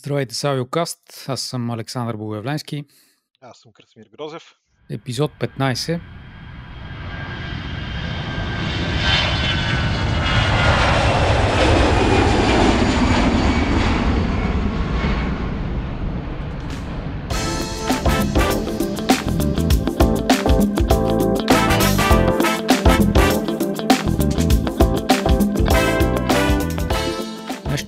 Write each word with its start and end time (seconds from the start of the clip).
Здравейте 0.00 0.34
с 0.34 0.44
Авиокаст, 0.44 1.24
аз 1.28 1.40
съм 1.40 1.70
Александър 1.70 2.16
Богоявленски. 2.16 2.84
Аз 3.40 3.58
съм 3.58 3.72
Красимир 3.72 4.08
Грозев. 4.12 4.42
Епизод 4.90 5.30
15. 5.40 6.00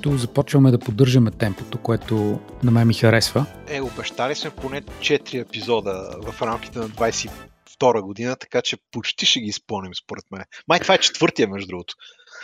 Нещо 0.01 0.19
започваме 0.19 0.71
да 0.71 0.79
поддържаме 0.79 1.31
темпото, 1.31 1.79
което 1.79 2.41
на 2.63 2.71
мен 2.71 2.87
ми 2.87 2.95
харесва. 2.95 3.47
Е, 3.69 3.81
обещали 3.81 4.35
сме 4.35 4.51
поне 4.51 4.83
4 4.83 5.41
епизода 5.41 6.17
в 6.23 6.43
рамките 6.43 6.79
на 6.79 6.89
22 6.89 8.01
година, 8.01 8.37
така 8.37 8.63
че 8.63 8.77
почти 8.91 9.27
ще 9.27 9.41
ги 9.41 9.47
изпълним 9.47 9.95
според 10.05 10.25
мен. 10.31 10.45
Май 10.69 10.81
това 10.81 10.95
е 10.95 10.99
четвъртия, 10.99 11.49
между 11.49 11.69
другото. 11.69 11.95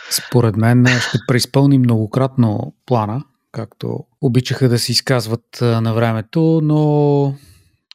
Според 0.09 0.55
мен 0.55 0.85
ще 0.85 1.17
преизпълним 1.27 1.81
многократно 1.81 2.75
плана, 2.85 3.23
както 3.51 3.99
обичаха 4.21 4.69
да 4.69 4.79
се 4.79 4.91
изказват 4.91 5.61
на 5.61 5.93
времето, 5.93 6.59
но 6.63 7.33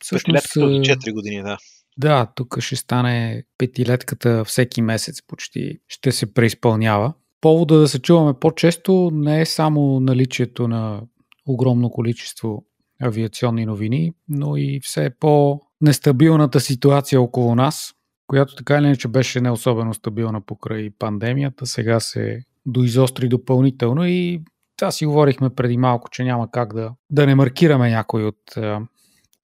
всъщност... 0.01 0.54
до 0.54 0.60
4 0.60 1.12
години, 1.12 1.42
да. 1.42 1.59
Да, 1.98 2.32
тук 2.34 2.60
ще 2.60 2.76
стане 2.76 3.42
петилетката 3.59 4.45
всеки 4.45 4.82
месец 4.82 5.23
почти 5.26 5.79
ще 5.88 6.12
се 6.12 6.34
преизпълнява. 6.34 7.12
Повода 7.42 7.78
да 7.78 7.88
се 7.88 7.98
чуваме 7.98 8.34
по-често 8.41 9.10
не 9.12 9.41
е 9.41 9.46
само 9.46 10.01
наличието 10.01 10.69
на 10.69 11.02
огромно 11.46 11.91
количество 11.91 12.65
авиационни 13.02 13.66
новини, 13.66 14.12
но 14.28 14.56
и 14.56 14.80
все 14.82 15.10
по-нестабилната 15.21 16.60
ситуация 16.60 17.20
около 17.20 17.54
нас, 17.54 17.93
която 18.26 18.54
така 18.54 18.79
или 18.79 18.85
иначе 18.85 19.09
беше 19.09 19.40
не 19.40 19.51
особено 19.51 19.95
стабилна 19.95 20.40
покрай 20.40 20.90
пандемията, 20.98 21.66
сега 21.66 22.01
се 22.01 22.45
доизостри 22.66 23.29
допълнително 23.29 24.07
и 24.07 24.43
това 24.76 24.90
си 24.90 25.07
говорихме 25.07 25.51
преди 25.51 25.76
малко, 25.76 26.10
че 26.10 26.24
няма 26.24 26.51
как 26.51 26.74
да, 26.74 26.95
да 27.10 27.26
не 27.26 27.35
маркираме 27.35 27.90
някои 27.90 28.24
от 28.24 28.57
а, 28.57 28.80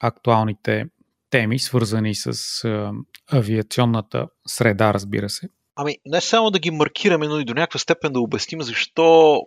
актуалните 0.01 0.85
теми, 1.31 1.59
свързани 1.59 2.15
с 2.15 2.65
а, 2.65 2.93
авиационната 3.33 4.29
среда, 4.47 4.95
разбира 4.95 5.29
се. 5.29 5.49
Ами, 5.81 5.97
не 6.07 6.21
само 6.21 6.51
да 6.51 6.59
ги 6.59 6.71
маркираме, 6.71 7.29
но 7.29 7.41
и 7.41 7.45
до 7.45 7.55
някаква 7.55 7.79
степен 7.81 8.13
да 8.13 8.21
обясним 8.21 8.63
защо 8.63 9.41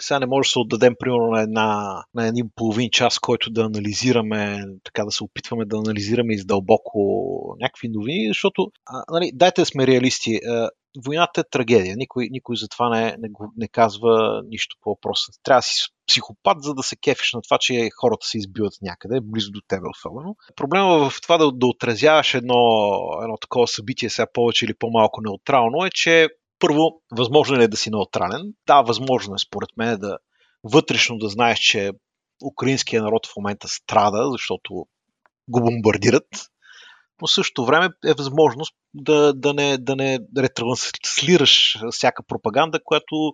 сега 0.00 0.18
не 0.18 0.26
може 0.26 0.46
да 0.46 0.50
се 0.50 0.58
отдадем 0.58 0.94
примерно 0.98 1.26
на, 1.26 1.40
една, 1.40 2.02
на 2.14 2.26
един 2.26 2.50
половин 2.56 2.90
час, 2.90 3.18
който 3.18 3.50
да 3.50 3.62
анализираме, 3.62 4.64
така 4.84 5.04
да 5.04 5.10
се 5.10 5.24
опитваме 5.24 5.64
да 5.64 5.76
анализираме 5.76 6.34
издълбоко 6.34 7.00
някакви 7.60 7.88
новини, 7.88 8.28
защото, 8.28 8.70
а, 8.86 9.04
нали, 9.10 9.30
дайте 9.34 9.62
да 9.62 9.66
сме 9.66 9.86
реалисти. 9.86 10.36
А, 10.48 10.70
войната 11.06 11.40
е 11.40 11.50
трагедия. 11.50 11.96
Никой, 11.96 12.28
никой 12.30 12.56
за 12.56 12.68
това 12.68 12.90
не, 12.90 13.04
не, 13.04 13.28
не 13.56 13.68
казва 13.68 14.42
нищо 14.48 14.76
по 14.80 14.90
въпроса. 14.90 15.32
Трябва 15.42 15.58
да 15.58 15.62
си 15.62 15.72
психопат, 16.10 16.62
за 16.62 16.74
да 16.74 16.82
се 16.82 16.96
кефиш 16.96 17.32
на 17.32 17.42
това, 17.42 17.58
че 17.58 17.90
хората 18.00 18.26
се 18.26 18.38
избиват 18.38 18.72
някъде, 18.82 19.20
близо 19.22 19.50
до 19.50 19.60
тебе 19.68 19.86
особено. 19.90 20.36
Проблема 20.56 21.10
в 21.10 21.20
това 21.22 21.38
да, 21.38 21.52
да 21.52 21.66
отразяваш 21.66 22.34
едно, 22.34 22.58
едно 23.22 23.36
такова 23.40 23.68
събитие, 23.68 24.10
сега 24.10 24.26
повече 24.32 24.64
или 24.64 24.74
по-малко 24.74 25.20
неутрално, 25.20 25.84
е, 25.84 25.90
че 25.90 26.28
първо, 26.58 27.02
възможно 27.12 27.58
ли 27.58 27.64
е 27.64 27.68
да 27.68 27.76
си 27.76 27.90
неутрален? 27.90 28.52
Да, 28.66 28.82
възможно 28.82 29.34
е 29.34 29.38
според 29.38 29.68
мен 29.76 29.98
да 29.98 30.18
вътрешно 30.64 31.18
да 31.18 31.28
знаеш, 31.28 31.58
че 31.58 31.90
украинският 32.44 33.04
народ 33.04 33.26
в 33.26 33.36
момента 33.36 33.68
страда, 33.68 34.30
защото 34.30 34.86
го 35.48 35.60
бомбардират, 35.60 36.28
но 37.20 37.26
същото 37.26 37.64
време 37.64 37.88
е 38.06 38.14
възможност 38.14 38.74
да, 38.94 39.32
да, 39.34 39.54
не, 39.54 39.78
да 39.78 39.96
не 39.96 40.18
ретранслираш 40.38 41.78
всяка 41.90 42.22
пропаганда, 42.22 42.78
която 42.84 43.32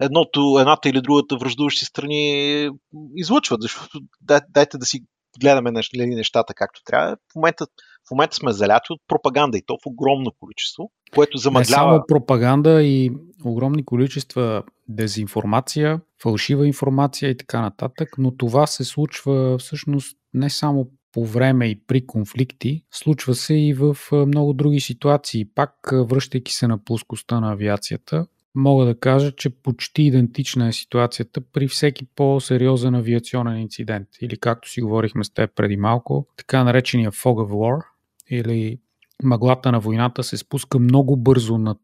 едното, 0.00 0.56
едната 0.60 0.88
или 0.88 1.00
другата 1.00 1.36
връждуващи 1.36 1.84
страни 1.84 2.68
излъчват, 3.16 3.62
защото 3.62 4.00
дайте 4.48 4.78
да 4.78 4.86
си 4.86 5.00
гледаме 5.40 5.72
нещата 5.96 6.54
както 6.54 6.80
трябва. 6.84 7.16
В 7.32 7.34
момента, 7.36 7.66
в 8.08 8.10
момента 8.10 8.36
сме 8.36 8.52
заляти 8.52 8.86
от 8.90 9.00
пропаганда 9.08 9.58
и 9.58 9.62
то 9.66 9.78
в 9.82 9.86
огромно 9.86 10.32
количество, 10.40 10.90
което 11.14 11.38
замъглява... 11.38 11.62
Не 11.62 11.66
само 11.92 12.04
пропаганда 12.08 12.82
и 12.82 13.10
огромни 13.44 13.84
количества 13.84 14.62
дезинформация, 14.88 16.00
фалшива 16.22 16.66
информация 16.66 17.30
и 17.30 17.36
така 17.36 17.60
нататък, 17.60 18.08
но 18.18 18.36
това 18.36 18.66
се 18.66 18.84
случва 18.84 19.58
всъщност 19.58 20.16
не 20.34 20.50
само 20.50 20.90
по 21.12 21.26
време 21.26 21.66
и 21.66 21.84
при 21.86 22.06
конфликти, 22.06 22.84
случва 22.90 23.34
се 23.34 23.54
и 23.54 23.74
в 23.74 23.96
много 24.12 24.52
други 24.52 24.80
ситуации. 24.80 25.44
Пак 25.54 25.72
връщайки 25.92 26.52
се 26.52 26.66
на 26.66 26.84
плоскостта 26.84 27.40
на 27.40 27.52
авиацията, 27.52 28.26
мога 28.54 28.84
да 28.84 28.98
кажа, 28.98 29.32
че 29.32 29.50
почти 29.50 30.02
идентична 30.02 30.68
е 30.68 30.72
ситуацията 30.72 31.40
при 31.40 31.68
всеки 31.68 32.06
по-сериозен 32.16 32.94
авиационен 32.94 33.60
инцидент. 33.60 34.08
Или 34.20 34.36
както 34.36 34.70
си 34.70 34.82
говорихме 34.82 35.24
с 35.24 35.30
теб 35.30 35.50
преди 35.54 35.76
малко, 35.76 36.26
така 36.36 36.64
наречения 36.64 37.12
fog 37.12 37.48
of 37.48 37.50
war, 37.50 37.84
или 38.30 38.78
мъглата 39.22 39.72
на 39.72 39.80
войната 39.80 40.22
се 40.22 40.36
спуска 40.36 40.78
много 40.78 41.16
бързо 41.16 41.58
над 41.58 41.80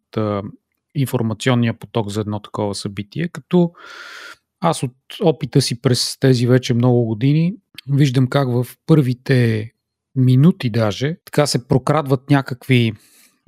информационния 0.94 1.74
поток 1.74 2.08
за 2.08 2.20
едно 2.20 2.40
такова 2.40 2.74
събитие, 2.74 3.28
като 3.28 3.72
аз 4.60 4.82
от 4.82 4.94
опита 5.22 5.60
си 5.60 5.80
през 5.80 6.18
тези 6.20 6.46
вече 6.46 6.74
много 6.74 7.04
години 7.04 7.54
виждам 7.92 8.26
как 8.26 8.48
в 8.48 8.66
първите 8.86 9.70
минути 10.16 10.70
даже 10.70 11.16
така 11.24 11.46
се 11.46 11.68
прокрадват 11.68 12.30
някакви 12.30 12.92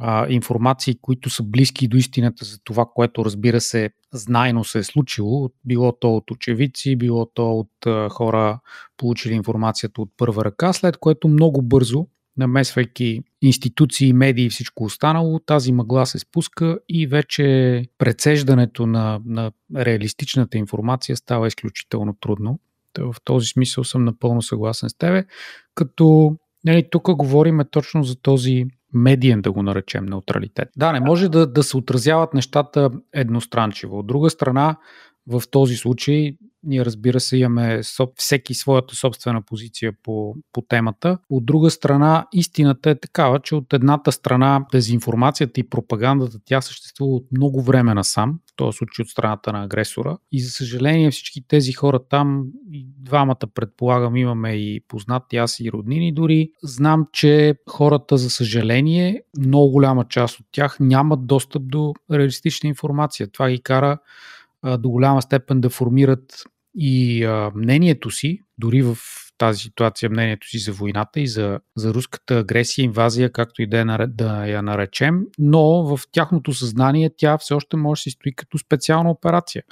а, 0.03 0.27
информации, 0.28 0.94
които 1.03 1.31
са 1.31 1.43
близки 1.43 1.88
до 1.88 1.97
истината 1.97 2.44
за 2.44 2.59
това, 2.65 2.87
което 2.94 3.25
разбира 3.25 3.61
се 3.61 3.91
знайно 4.12 4.65
се 4.65 4.78
е 4.78 4.83
случило, 4.83 5.50
било 5.65 5.93
то 5.93 6.16
от 6.16 6.31
очевидци, 6.31 6.97
било 6.97 7.27
то 7.27 7.53
от 7.59 7.87
а, 7.87 8.09
хора 8.09 8.61
получили 8.97 9.34
информацията 9.34 10.03
от 10.03 10.11
първа 10.16 10.44
ръка, 10.44 10.72
след 10.72 10.97
което 10.97 11.28
много 11.28 11.62
бързо 11.62 12.06
намесвайки 12.37 13.22
институции, 13.43 14.12
медии 14.12 14.44
и 14.44 14.50
всичко 14.50 14.84
останало, 14.84 15.38
тази 15.38 15.72
мъгла 15.72 16.06
се 16.06 16.19
спуска 16.19 16.78
и 16.88 17.06
вече 17.06 17.84
прецеждането 17.99 18.87
на, 18.87 19.21
на 19.25 19.53
реалистичната 19.77 20.59
информация 20.59 21.17
става 21.17 21.49
изключително 21.49 22.17
трудно. 22.21 22.59
В 22.99 23.15
този 23.25 23.47
смисъл 23.47 23.84
съм 23.84 24.05
напълно 24.05 24.43
съгласен 24.43 24.88
с 24.88 24.94
тебе, 24.94 25.25
като 25.75 26.37
нали, 26.65 26.88
тук 26.91 27.17
говорим 27.17 27.61
точно 27.71 28.03
за 28.03 28.17
този 28.17 28.67
медиен, 28.92 29.42
да 29.42 29.52
го 29.52 29.62
наречем, 29.62 30.06
неутралитет. 30.06 30.68
Да, 30.76 30.92
не 30.92 31.00
може 31.00 31.28
да, 31.28 31.46
да 31.46 31.62
се 31.62 31.76
отразяват 31.76 32.34
нещата 32.34 32.90
едностранчиво. 33.12 33.98
От 33.98 34.06
друга 34.06 34.30
страна, 34.30 34.76
в 35.26 35.42
този 35.50 35.76
случай 35.76 36.36
ние 36.62 36.84
разбира 36.84 37.20
се 37.20 37.36
имаме 37.36 37.81
всеки 38.16 38.54
своята 38.54 38.94
собствена 38.97 39.42
позиция 39.42 39.92
по, 40.03 40.34
по 40.53 40.62
темата. 40.62 41.19
От 41.31 41.47
друга 41.47 41.70
страна, 41.70 42.26
истината 42.32 42.91
е 42.91 43.00
такава, 43.00 43.41
че 43.41 43.54
от 43.54 43.72
едната 43.72 44.12
страна 44.12 44.66
дезинформацията 44.72 45.60
и 45.60 45.69
пропагандата 45.69 46.38
тя 46.44 46.60
съществува 46.60 47.14
от 47.14 47.26
много 47.32 47.62
време 47.62 47.94
насам, 47.94 48.38
в 48.50 48.56
този 48.56 48.76
случай 48.76 49.03
от 49.03 49.08
страната 49.08 49.53
на 49.53 49.64
агресора. 49.64 50.19
И 50.32 50.41
за 50.41 50.50
съжаление 50.50 51.10
всички 51.10 51.48
тези 51.48 51.72
хора 51.72 52.00
там, 52.08 52.44
двамата 52.98 53.47
предполагам 53.54 54.16
имаме 54.16 54.52
и 54.52 54.81
познати, 54.88 55.37
аз 55.37 55.60
и 55.60 55.72
роднини 55.72 56.12
дори, 56.12 56.50
знам, 56.62 57.06
че 57.12 57.54
хората 57.69 58.16
за 58.16 58.31
съжаление, 58.31 59.22
много 59.38 59.72
голяма 59.72 60.04
част 60.08 60.41
от 60.41 60.47
тях 60.52 60.76
нямат 60.81 61.26
достъп 61.26 61.62
до 61.66 61.94
реалистична 62.12 62.69
информация. 62.69 63.31
Това 63.32 63.50
ги 63.50 63.62
кара 63.62 63.98
до 64.65 64.91
голяма 64.91 65.22
степен 65.22 65.60
да 65.60 65.71
формират 65.71 66.44
и 66.75 67.25
а, 67.25 67.50
мнението 67.54 68.10
си, 68.10 68.40
дори 68.58 68.82
в 68.82 68.96
тази 69.38 69.61
ситуация 69.61 70.11
мнението 70.11 70.49
си 70.49 70.58
за 70.58 70.73
войната 70.73 71.20
и 71.20 71.26
за, 71.26 71.61
за 71.76 71.94
руската 71.94 72.38
агресия, 72.38 72.84
инвазия, 72.84 73.32
както 73.32 73.62
и 73.62 73.67
да 73.67 73.79
я, 73.79 74.06
да 74.08 74.46
я 74.46 74.62
наречем, 74.62 75.20
но 75.38 75.96
в 75.96 76.00
тяхното 76.12 76.52
съзнание 76.52 77.11
тя 77.17 77.38
все 77.38 77.55
още 77.55 77.76
може 77.76 77.99
да 77.99 78.02
се 78.02 78.11
стои 78.11 78.34
като 78.34 78.58
специална 78.58 79.11
операция. 79.11 79.62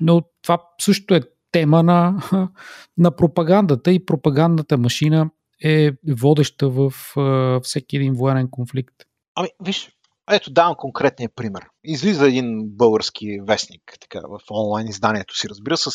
Но 0.00 0.22
това 0.42 0.62
също 0.80 1.14
е 1.14 1.20
тема 1.52 1.82
на, 1.82 2.22
на 2.98 3.16
пропагандата 3.16 3.92
и 3.92 4.04
пропагандната 4.04 4.78
машина 4.78 5.30
е 5.64 5.90
водеща 6.08 6.68
в 6.68 6.92
а, 7.16 7.60
всеки 7.60 7.96
един 7.96 8.14
военен 8.14 8.48
конфликт. 8.50 8.94
Ами, 9.34 9.48
виж, 9.64 9.90
ето 10.30 10.50
давам 10.50 10.74
конкретния 10.78 11.30
пример. 11.36 11.64
Излиза 11.84 12.26
един 12.26 12.62
български 12.64 13.38
вестник 13.48 13.96
така, 14.00 14.20
в 14.20 14.40
онлайн 14.50 14.88
изданието 14.88 15.36
си, 15.36 15.48
разбира 15.48 15.76
с 15.76 15.90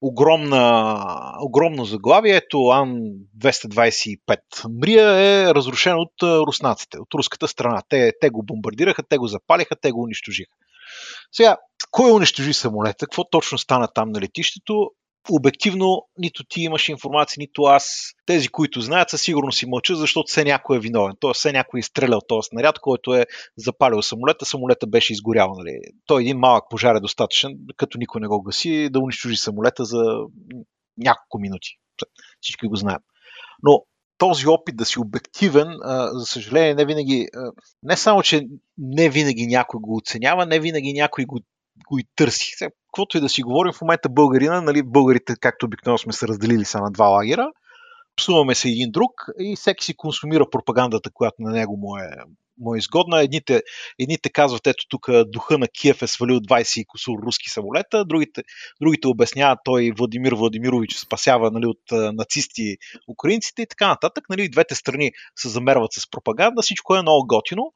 огромна, 0.00 1.04
огромно 1.40 1.84
заглавие. 1.84 2.36
Ето 2.36 2.68
Ан-225 2.68 4.18
Мрия 4.80 5.10
е 5.10 5.54
разрушен 5.54 5.94
от 5.98 6.22
руснаците, 6.22 6.98
от 6.98 7.14
руската 7.14 7.48
страна. 7.48 7.82
Те, 7.88 8.12
те 8.20 8.30
го 8.30 8.42
бомбардираха, 8.42 9.02
те 9.02 9.18
го 9.18 9.26
запалиха, 9.26 9.76
те 9.76 9.92
го 9.92 10.02
унищожиха. 10.02 10.52
Сега, 11.32 11.56
кой 11.90 12.12
унищожи 12.12 12.54
самолета? 12.54 13.06
Какво 13.06 13.24
точно 13.24 13.58
стана 13.58 13.88
там 13.94 14.10
на 14.10 14.20
летището? 14.20 14.90
Обективно 15.30 16.02
нито 16.18 16.44
ти 16.44 16.62
имаш 16.62 16.88
информация, 16.88 17.36
нито 17.38 17.62
аз. 17.62 18.12
Тези, 18.26 18.48
които 18.48 18.80
знаят, 18.80 19.10
със 19.10 19.22
сигурност 19.22 19.58
си 19.58 19.66
мълчат, 19.66 19.98
защото 19.98 20.26
все 20.26 20.44
някой 20.44 20.76
е 20.76 20.80
виновен. 20.80 21.14
Тоест, 21.20 21.38
все 21.38 21.52
някой 21.52 21.80
е 21.80 21.82
стрелял 21.82 22.20
този 22.28 22.46
снаряд, 22.46 22.78
който 22.78 23.14
е 23.14 23.26
запалил 23.56 24.02
самолета. 24.02 24.44
Самолета 24.44 24.86
беше 24.86 25.12
изгорял. 25.12 25.54
Нали. 25.58 25.80
Той 26.06 26.22
един 26.22 26.38
малък 26.38 26.64
пожар 26.70 26.94
е 26.94 27.00
достатъчен, 27.00 27.58
като 27.76 27.98
никой 27.98 28.20
не 28.20 28.26
го 28.26 28.42
гаси, 28.42 28.88
да 28.90 29.00
унищожи 29.00 29.36
самолета 29.36 29.84
за 29.84 30.04
няколко 30.98 31.38
минути. 31.38 31.68
Всички 32.40 32.66
го 32.66 32.76
знаем. 32.76 33.00
Но 33.62 33.84
този 34.18 34.46
опит 34.46 34.76
да 34.76 34.84
си 34.84 35.00
обективен, 35.00 35.68
за 36.12 36.26
съжаление, 36.26 36.74
не 36.74 36.84
винаги, 36.84 37.28
не 37.82 37.96
само, 37.96 38.22
че 38.22 38.46
не 38.78 39.08
винаги 39.10 39.46
някой 39.46 39.80
го 39.80 39.96
оценява, 39.96 40.46
не 40.46 40.60
винаги 40.60 40.92
някой 40.92 41.24
го, 41.24 41.40
го 41.88 41.98
и 41.98 42.04
търси. 42.16 42.54
Каквото 42.58 43.18
и 43.18 43.20
да 43.20 43.28
си 43.28 43.42
говорим, 43.42 43.72
в 43.72 43.80
момента 43.80 44.08
българина, 44.08 44.60
нали, 44.60 44.82
българите, 44.82 45.34
както 45.40 45.66
обикновено 45.66 45.98
сме 45.98 46.12
се 46.12 46.28
разделили 46.28 46.64
са 46.64 46.78
на 46.78 46.90
два 46.90 47.06
лагера, 47.06 47.48
псуваме 48.16 48.54
се 48.54 48.68
един 48.68 48.90
друг 48.90 49.10
и 49.38 49.56
всеки 49.56 49.84
си 49.84 49.96
консумира 49.96 50.50
пропагандата, 50.50 51.10
която 51.14 51.36
на 51.38 51.50
него 51.50 51.76
му 51.76 51.96
е, 51.96 52.08
му 52.58 52.74
е 52.74 52.78
изгодна. 52.78 53.22
Едните, 53.22 53.62
едните 53.98 54.30
казват, 54.30 54.66
ето 54.66 54.84
тук 54.88 55.06
духа 55.26 55.58
на 55.58 55.68
Киев 55.68 56.02
е 56.02 56.06
свалил 56.06 56.40
20 56.40 56.80
и 56.80 56.84
косур 56.84 57.18
руски 57.26 57.50
самолета, 57.50 58.04
другите, 58.04 58.42
другите 58.80 59.08
обясняват, 59.08 59.58
той 59.64 59.92
Владимир 59.98 60.32
Владимирович 60.32 60.94
спасява 60.94 61.50
нали, 61.50 61.66
от 61.66 62.14
нацисти 62.14 62.76
украинците 63.08 63.62
и 63.62 63.66
така 63.66 63.88
нататък. 63.88 64.24
Нали, 64.30 64.48
двете 64.48 64.74
страни 64.74 65.12
се 65.36 65.48
замерват 65.48 65.92
с 65.92 66.10
пропаганда, 66.10 66.62
всичко 66.62 66.96
е 66.96 67.02
много 67.02 67.26
готино, 67.26 67.72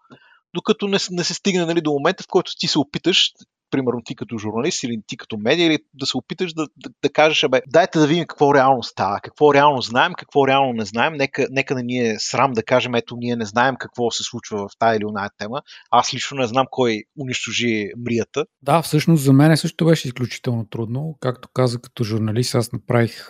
докато 0.54 0.88
не, 0.88 0.98
не 1.10 1.24
се 1.24 1.34
стигне 1.34 1.64
нали, 1.64 1.80
до 1.80 1.92
момента, 1.92 2.22
в 2.22 2.28
който 2.28 2.52
ти 2.58 2.68
се 2.68 2.78
опиташ 2.78 3.32
примерно 3.70 4.00
ти 4.04 4.14
като 4.14 4.38
журналист 4.38 4.82
или 4.82 5.00
ти 5.06 5.16
като 5.16 5.36
медия, 5.36 5.66
или 5.66 5.78
да 5.94 6.06
се 6.06 6.16
опиташ 6.16 6.52
да, 6.52 6.66
да, 6.76 6.90
да 7.02 7.08
кажеш, 7.12 7.44
бе, 7.50 7.60
дайте 7.66 7.98
да 7.98 8.06
видим 8.06 8.24
какво 8.28 8.54
реално 8.54 8.82
става, 8.82 9.20
какво 9.22 9.54
реално 9.54 9.80
знаем, 9.80 10.12
какво 10.18 10.46
реално 10.46 10.72
не 10.72 10.84
знаем, 10.84 11.12
нека, 11.12 11.46
нека 11.50 11.74
да 11.74 11.82
ни 11.82 11.98
е 11.98 12.16
срам 12.18 12.52
да 12.52 12.62
кажем, 12.62 12.94
ето 12.94 13.16
ние 13.18 13.36
не 13.36 13.44
знаем 13.44 13.74
какво 13.78 14.10
се 14.10 14.22
случва 14.22 14.68
в 14.68 14.78
тази 14.78 14.96
или 14.96 15.04
оная 15.04 15.30
тема. 15.38 15.62
Аз 15.90 16.14
лично 16.14 16.36
не 16.36 16.46
знам 16.46 16.66
кой 16.70 17.02
унищожи 17.20 17.90
мрията. 18.06 18.44
Да, 18.62 18.82
всъщност 18.82 19.22
за 19.22 19.32
мен 19.32 19.56
също 19.56 19.84
беше 19.84 20.08
изключително 20.08 20.66
трудно. 20.66 21.16
Както 21.20 21.48
каза 21.54 21.80
като 21.80 22.04
журналист, 22.04 22.54
аз 22.54 22.72
направих 22.72 23.28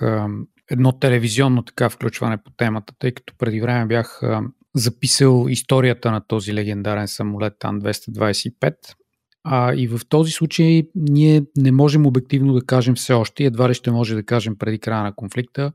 едно 0.70 0.92
телевизионно 0.92 1.62
така 1.62 1.90
включване 1.90 2.42
по 2.42 2.50
темата, 2.50 2.92
тъй 2.98 3.12
като 3.12 3.34
преди 3.38 3.60
време 3.60 3.86
бях 3.86 4.20
записал 4.74 5.46
историята 5.48 6.10
на 6.10 6.26
този 6.26 6.54
легендарен 6.54 7.08
самолет 7.08 7.64
Ан-225 7.64 8.74
а, 9.44 9.74
и 9.74 9.88
в 9.88 10.00
този 10.08 10.32
случай 10.32 10.88
ние 10.94 11.42
не 11.56 11.72
можем 11.72 12.06
обективно 12.06 12.52
да 12.52 12.66
кажем 12.66 12.94
все 12.94 13.12
още, 13.12 13.44
едва 13.44 13.68
ли 13.68 13.74
ще 13.74 13.90
може 13.90 14.14
да 14.14 14.22
кажем 14.22 14.58
преди 14.58 14.78
края 14.78 15.02
на 15.02 15.14
конфликта, 15.14 15.72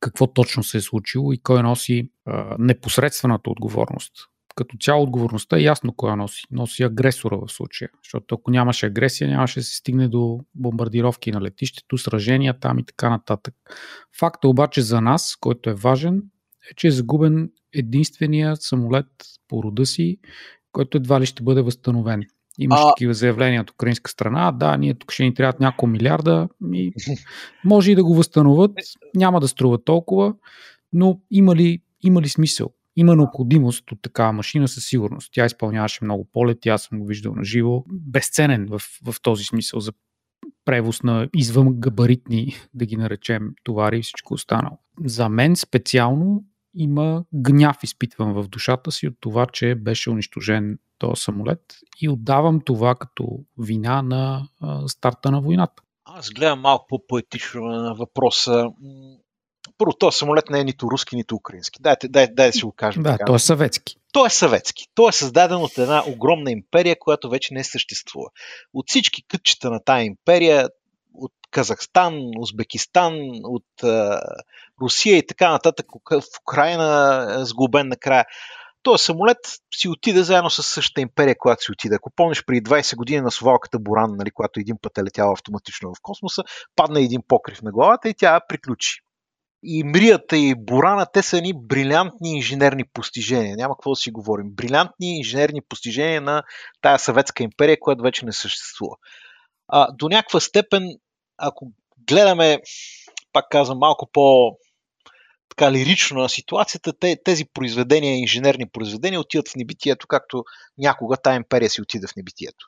какво 0.00 0.26
точно 0.26 0.62
се 0.62 0.78
е 0.78 0.80
случило 0.80 1.32
и 1.32 1.38
кой 1.38 1.62
носи 1.62 2.10
а, 2.26 2.56
непосредствената 2.58 3.50
отговорност. 3.50 4.12
Като 4.54 4.76
цяло 4.80 5.02
отговорността 5.02 5.56
е 5.56 5.62
ясно 5.62 5.92
кой 5.92 6.16
носи. 6.16 6.44
Носи 6.50 6.82
агресора 6.82 7.36
в 7.36 7.52
случая. 7.52 7.90
Защото 8.04 8.34
ако 8.34 8.50
нямаше 8.50 8.86
агресия, 8.86 9.30
нямаше 9.30 9.60
да 9.60 9.64
се 9.64 9.74
стигне 9.74 10.08
до 10.08 10.40
бомбардировки 10.54 11.32
на 11.32 11.40
летището, 11.40 11.98
сражения 11.98 12.58
там 12.60 12.78
и 12.78 12.84
така 12.84 13.10
нататък. 13.10 13.54
Факта 14.18 14.48
обаче 14.48 14.82
за 14.82 15.00
нас, 15.00 15.36
който 15.40 15.70
е 15.70 15.74
важен, 15.74 16.22
е, 16.70 16.74
че 16.76 16.86
е 16.86 16.90
загубен 16.90 17.50
единствения 17.74 18.56
самолет 18.56 19.06
по 19.48 19.62
рода 19.62 19.86
си, 19.86 20.18
който 20.72 20.96
едва 20.96 21.20
ли 21.20 21.26
ще 21.26 21.42
бъде 21.42 21.62
възстановен. 21.62 22.22
Имаше 22.58 22.82
а... 22.82 22.88
такива 22.88 23.14
заявления 23.14 23.60
от 23.62 23.70
украинска 23.70 24.10
страна. 24.10 24.52
Да, 24.52 24.76
ние 24.76 24.94
тук 24.94 25.12
ще 25.12 25.22
ни 25.22 25.34
трябват 25.34 25.60
няколко 25.60 25.86
милиарда. 25.86 26.48
И 26.72 26.92
може 27.64 27.92
и 27.92 27.94
да 27.94 28.04
го 28.04 28.14
възстановят. 28.14 28.70
Няма 29.14 29.40
да 29.40 29.48
струва 29.48 29.84
толкова. 29.84 30.34
Но 30.92 31.20
има 31.30 31.56
ли, 31.56 31.82
има 32.02 32.22
ли 32.22 32.28
смисъл? 32.28 32.70
Има 32.96 33.16
необходимост 33.16 33.92
от 33.92 34.02
такава 34.02 34.32
машина 34.32 34.68
със 34.68 34.86
сигурност. 34.86 35.30
Тя 35.32 35.46
изпълняваше 35.46 36.04
много 36.04 36.28
полети, 36.32 36.68
аз 36.68 36.82
съм 36.82 36.98
го 36.98 37.06
виждал 37.06 37.34
на 37.34 37.44
живо. 37.44 37.84
Безценен 37.88 38.66
в, 38.66 38.82
в 39.04 39.14
този 39.22 39.44
смисъл 39.44 39.80
за 39.80 39.92
превоз 40.64 41.02
на 41.02 41.28
извън 41.36 41.80
габаритни, 41.80 42.54
да 42.74 42.86
ги 42.86 42.96
наречем, 42.96 43.54
товари 43.64 43.98
и 43.98 44.02
всичко 44.02 44.34
останало. 44.34 44.78
За 45.04 45.28
мен 45.28 45.56
специално 45.56 46.44
има 46.74 47.24
гняв 47.34 47.78
изпитвам 47.82 48.32
в 48.32 48.48
душата 48.48 48.92
си 48.92 49.08
от 49.08 49.14
това, 49.20 49.46
че 49.46 49.74
беше 49.74 50.10
унищожен 50.10 50.78
този 51.02 51.22
самолет 51.22 51.60
и 52.00 52.08
отдавам 52.08 52.60
това 52.64 52.94
като 52.94 53.38
вина 53.58 54.02
на 54.02 54.48
а, 54.60 54.88
старта 54.88 55.30
на 55.30 55.40
войната. 55.40 55.82
Аз 56.04 56.30
гледам 56.30 56.60
малко 56.60 56.86
по-поетично 56.88 57.60
на 57.60 57.94
въпроса. 57.94 58.64
Първо, 59.78 59.92
този 59.92 60.18
самолет 60.18 60.50
не 60.50 60.60
е 60.60 60.64
нито 60.64 60.90
руски, 60.90 61.16
нито 61.16 61.34
украински. 61.34 61.82
Дайте, 61.82 62.08
дай, 62.08 62.26
да 62.34 62.52
си 62.52 62.64
го 62.64 62.72
кажем. 62.72 63.02
Да, 63.02 63.12
така. 63.12 63.24
той 63.24 63.36
е 63.36 63.38
съветски. 63.38 63.96
Той 64.12 64.26
е 64.26 64.30
съветски. 64.30 64.86
Той 64.94 65.08
е 65.08 65.12
създаден 65.12 65.56
от 65.56 65.78
една 65.78 66.02
огромна 66.08 66.50
империя, 66.50 66.96
която 66.98 67.30
вече 67.30 67.54
не 67.54 67.64
съществува. 67.64 68.28
От 68.74 68.84
всички 68.88 69.22
кътчета 69.28 69.70
на 69.70 69.80
тая 69.84 70.04
империя, 70.04 70.68
от 71.14 71.32
Казахстан, 71.50 72.20
Узбекистан, 72.38 73.14
от 73.44 73.64
uh, 73.82 74.20
Русия 74.82 75.18
и 75.18 75.26
така 75.26 75.50
нататък, 75.50 75.86
в 76.10 76.22
Украина 76.42 77.26
сглобен 77.44 77.88
накрая. 77.88 78.24
Този 78.82 79.04
самолет 79.04 79.38
си 79.74 79.88
отиде 79.88 80.22
заедно 80.22 80.50
с 80.50 80.62
същата 80.62 81.00
империя, 81.00 81.38
която 81.38 81.62
си 81.62 81.72
отиде. 81.72 81.94
Ако 81.94 82.10
помниш, 82.16 82.44
преди 82.44 82.62
20 82.62 82.96
години 82.96 83.20
на 83.20 83.30
совалката 83.30 83.78
Буран, 83.78 84.16
нали, 84.16 84.30
която 84.30 84.60
един 84.60 84.76
път 84.82 84.98
е 84.98 85.04
летяла 85.04 85.32
автоматично 85.32 85.94
в 85.94 86.02
космоса, 86.02 86.42
падна 86.76 87.00
един 87.00 87.20
покрив 87.28 87.62
на 87.62 87.72
главата 87.72 88.08
и 88.08 88.14
тя 88.14 88.40
приключи. 88.48 89.00
И 89.64 89.84
Мрията 89.84 90.36
и 90.36 90.54
Бурана, 90.58 91.06
те 91.12 91.22
са 91.22 91.38
едни 91.38 91.52
брилянтни 91.56 92.36
инженерни 92.36 92.84
постижения. 92.92 93.56
Няма 93.56 93.74
какво 93.74 93.90
да 93.90 93.96
си 93.96 94.10
говорим. 94.10 94.46
Брилянтни 94.50 95.16
инженерни 95.16 95.60
постижения 95.68 96.20
на 96.20 96.42
тая 96.80 96.98
съветска 96.98 97.42
империя, 97.42 97.76
която 97.80 98.02
вече 98.02 98.24
не 98.24 98.32
съществува. 98.32 98.96
А, 99.68 99.92
до 99.92 100.08
някаква 100.08 100.40
степен, 100.40 100.88
ако 101.38 101.72
гледаме, 102.08 102.58
пак 103.32 103.44
казвам, 103.50 103.78
малко 103.78 104.08
по 104.12 104.56
така 105.56 105.72
лирично 105.72 106.22
на 106.22 106.28
ситуацията, 106.28 106.92
те, 107.00 107.16
тези 107.24 107.44
произведения, 107.54 108.18
инженерни 108.18 108.66
произведения 108.72 109.20
отиват 109.20 109.48
в 109.48 109.56
небитието, 109.56 110.06
както 110.06 110.44
някога 110.78 111.16
тая 111.16 111.36
империя 111.36 111.70
си 111.70 111.82
отида 111.82 112.08
в 112.08 112.16
небитието. 112.16 112.66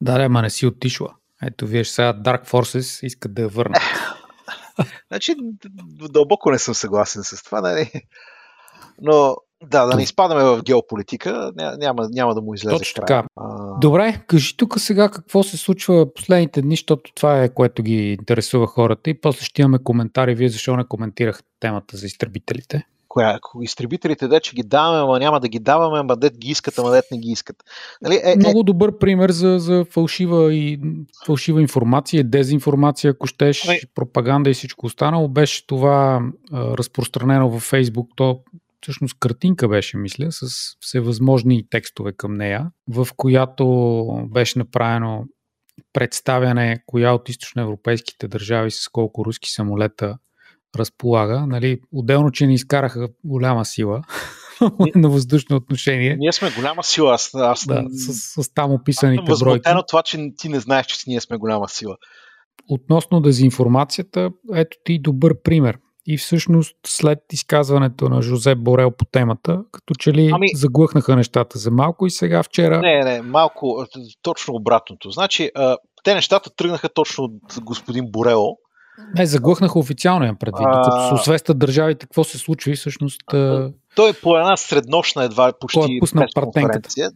Да, 0.00 0.18
да, 0.18 0.28
ма 0.28 0.42
не 0.42 0.50
си 0.50 0.66
отишла. 0.66 1.14
Ето, 1.42 1.66
виж 1.66 1.88
сега 1.88 2.14
Dark 2.14 2.48
Forces 2.48 3.06
искат 3.06 3.34
да 3.34 3.42
я 3.42 3.48
върнат. 3.48 3.82
значи, 5.10 5.34
дълбоко 6.10 6.50
не 6.50 6.58
съм 6.58 6.74
съгласен 6.74 7.22
с 7.24 7.42
това, 7.42 7.60
нали? 7.60 7.90
Но 9.00 9.36
да, 9.70 9.86
да 9.86 9.96
не 9.96 10.02
изпадаме 10.02 10.44
в 10.44 10.62
геополитика, 10.62 11.52
няма, 11.78 12.08
няма 12.10 12.34
да 12.34 12.40
му 12.40 12.54
излезе 12.54 12.78
Точно 12.78 13.04
край. 13.04 13.06
така. 13.06 13.28
А... 13.36 13.78
Добре, 13.80 14.22
кажи 14.26 14.56
тук 14.56 14.80
сега 14.80 15.08
какво 15.08 15.42
се 15.42 15.56
случва 15.56 16.14
последните 16.14 16.62
дни, 16.62 16.76
защото 16.76 17.12
това 17.14 17.42
е 17.42 17.54
което 17.54 17.82
ги 17.82 18.12
интересува 18.12 18.66
хората 18.66 19.10
и 19.10 19.20
после 19.20 19.44
ще 19.44 19.62
имаме 19.62 19.78
коментари. 19.78 20.34
Вие 20.34 20.48
защо 20.48 20.76
не 20.76 20.84
коментирахте 20.84 21.48
темата 21.60 21.96
за 21.96 22.06
изтребителите? 22.06 22.86
коя, 23.14 23.38
изтребителите, 23.62 24.28
де, 24.28 24.40
че 24.40 24.56
ги 24.56 24.62
даваме, 24.62 25.02
ама 25.02 25.18
няма 25.18 25.40
да 25.40 25.48
ги 25.48 25.58
даваме, 25.58 25.98
ама 25.98 26.16
дет 26.16 26.38
ги 26.38 26.50
искат, 26.50 26.78
ама 26.78 26.90
дет 26.90 27.04
не 27.12 27.18
ги 27.18 27.28
искат. 27.28 27.56
Нали, 28.02 28.14
е, 28.14 28.32
е... 28.32 28.36
Много 28.36 28.62
добър 28.62 28.98
пример 28.98 29.30
за, 29.30 29.58
за 29.58 29.84
фалшива, 29.90 30.54
и, 30.54 30.80
фалшива 31.26 31.62
информация, 31.62 32.24
дезинформация, 32.24 33.10
ако 33.10 33.26
щеш, 33.26 33.68
ами... 33.68 33.78
пропаганда 33.94 34.50
и 34.50 34.54
всичко 34.54 34.86
останало. 34.86 35.28
Беше 35.28 35.66
това 35.66 36.20
а, 36.52 36.76
разпространено 36.76 37.50
във 37.50 37.62
Фейсбук. 37.62 38.08
То 38.16 38.40
всъщност 38.84 39.16
картинка 39.20 39.68
беше, 39.68 39.96
мисля, 39.96 40.26
с 40.30 40.48
всевъзможни 40.80 41.64
текстове 41.70 42.12
към 42.12 42.34
нея, 42.34 42.70
в 42.88 43.08
която 43.16 44.06
беше 44.30 44.58
направено 44.58 45.24
представяне 45.92 46.82
коя 46.86 47.12
от 47.12 47.28
източноевропейските 47.28 48.28
държави 48.28 48.70
с 48.70 48.88
колко 48.88 49.24
руски 49.24 49.50
самолета 49.50 50.18
разполага. 50.76 51.46
Нали, 51.46 51.80
отделно, 51.92 52.30
че 52.30 52.46
ни 52.46 52.54
изкараха 52.54 53.08
голяма 53.24 53.64
сила 53.64 54.02
на 54.94 55.08
въздушно 55.08 55.56
отношение. 55.56 56.16
Ние 56.16 56.32
сме 56.32 56.50
голяма 56.50 56.84
сила. 56.84 57.14
Аз, 57.14 57.34
аз 57.34 57.66
да, 57.66 57.84
с, 57.90 58.42
с 58.42 58.54
там 58.54 58.72
описаните 58.72 59.32
аз 59.32 59.40
бройки. 59.40 59.70
това, 59.88 60.02
че 60.02 60.30
ти 60.36 60.48
не 60.48 60.60
знаеш, 60.60 60.86
че 60.86 60.96
ние 61.06 61.20
сме 61.20 61.36
голяма 61.36 61.68
сила. 61.68 61.96
Относно 62.68 63.20
дезинформацията, 63.20 64.30
ето 64.54 64.76
ти 64.84 64.98
добър 64.98 65.42
пример. 65.42 65.78
И 66.06 66.18
всъщност 66.18 66.76
след 66.86 67.18
изказването 67.32 68.08
на 68.08 68.22
Жозеп 68.22 68.58
Борел 68.58 68.90
по 68.90 69.04
темата, 69.04 69.60
като 69.72 69.94
че 69.94 70.12
ли 70.12 70.30
ами... 70.34 70.46
заглъхнаха 70.54 71.16
нещата 71.16 71.58
за 71.58 71.70
малко 71.70 72.06
и 72.06 72.10
сега 72.10 72.42
вчера... 72.42 72.80
Не, 72.80 73.04
не, 73.04 73.22
малко, 73.22 73.86
точно 74.22 74.54
обратното. 74.54 75.10
Значи, 75.10 75.50
те 76.04 76.14
нещата 76.14 76.50
тръгнаха 76.56 76.88
точно 76.88 77.24
от 77.24 77.60
господин 77.62 78.04
Борел. 78.08 78.46
Не, 79.14 79.26
заглъхнаха 79.26 79.78
официално 79.78 80.26
я 80.26 80.38
предвид, 80.38 80.66
докато 80.72 81.08
се 81.08 81.14
освестят 81.14 81.58
държавите 81.58 82.06
какво 82.06 82.24
се 82.24 82.38
случва 82.38 82.70
и 82.72 82.76
всъщност... 82.76 83.20
Той 83.96 84.10
е 84.10 84.12
по 84.22 84.38
една 84.38 84.56
среднощна 84.56 85.24
едва 85.24 85.52
почти 85.60 85.80
е 85.80 85.98
пресконференция. 86.00 87.10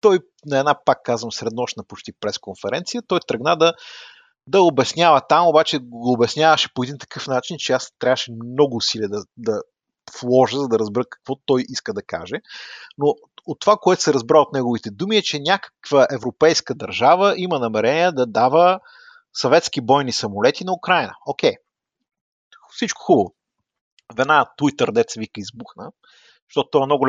Той 0.00 0.18
на 0.46 0.58
една, 0.58 0.74
пак 0.84 0.98
казвам, 1.04 1.32
среднощна 1.32 1.84
почти 1.88 2.12
пресконференция, 2.20 3.02
той 3.08 3.18
тръгна 3.26 3.56
да 3.56 3.72
да 4.46 4.62
обяснява 4.62 5.20
там, 5.28 5.48
обаче 5.48 5.78
го 5.78 6.12
обясняваше 6.12 6.74
по 6.74 6.82
един 6.82 6.98
такъв 6.98 7.26
начин, 7.26 7.56
че 7.58 7.72
аз 7.72 7.92
трябваше 7.98 8.32
много 8.32 8.76
усилия 8.76 9.08
да, 9.08 9.24
да 9.36 9.62
вложа, 10.20 10.56
за 10.56 10.68
да 10.68 10.78
разбера 10.78 11.04
какво 11.10 11.36
той 11.46 11.64
иска 11.68 11.94
да 11.94 12.02
каже. 12.02 12.34
Но 12.98 13.14
от 13.46 13.60
това, 13.60 13.76
което 13.76 14.02
се 14.02 14.12
разбра 14.12 14.40
от 14.40 14.52
неговите 14.52 14.90
думи 14.90 15.16
е, 15.16 15.22
че 15.22 15.38
някаква 15.38 16.06
европейска 16.12 16.74
държава 16.74 17.34
има 17.36 17.58
намерение 17.58 18.12
да 18.12 18.26
дава 18.26 18.80
съветски 19.32 19.80
бойни 19.80 20.12
самолети 20.12 20.64
на 20.64 20.72
Украина. 20.72 21.14
Окей. 21.26 21.50
Okay. 21.50 21.56
Всичко 22.70 23.02
хубаво. 23.02 23.34
Веднага 24.16 24.50
Twitter, 24.60 24.92
деца 24.92 25.20
вика, 25.20 25.40
избухна, 25.40 25.90
защото 26.50 26.78
е 26.78 26.86
много, 26.86 27.06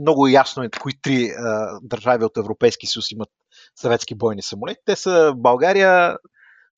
много 0.00 0.26
ясно 0.26 0.62
е 0.62 0.70
кои 0.70 0.92
три 1.02 1.28
а, 1.28 1.78
държави 1.82 2.24
от 2.24 2.36
Европейски 2.36 2.86
съюз 2.86 3.10
имат 3.10 3.28
съветски 3.76 4.14
бойни 4.14 4.42
самолети. 4.42 4.80
Те 4.84 4.96
са 4.96 5.32
България, 5.36 6.16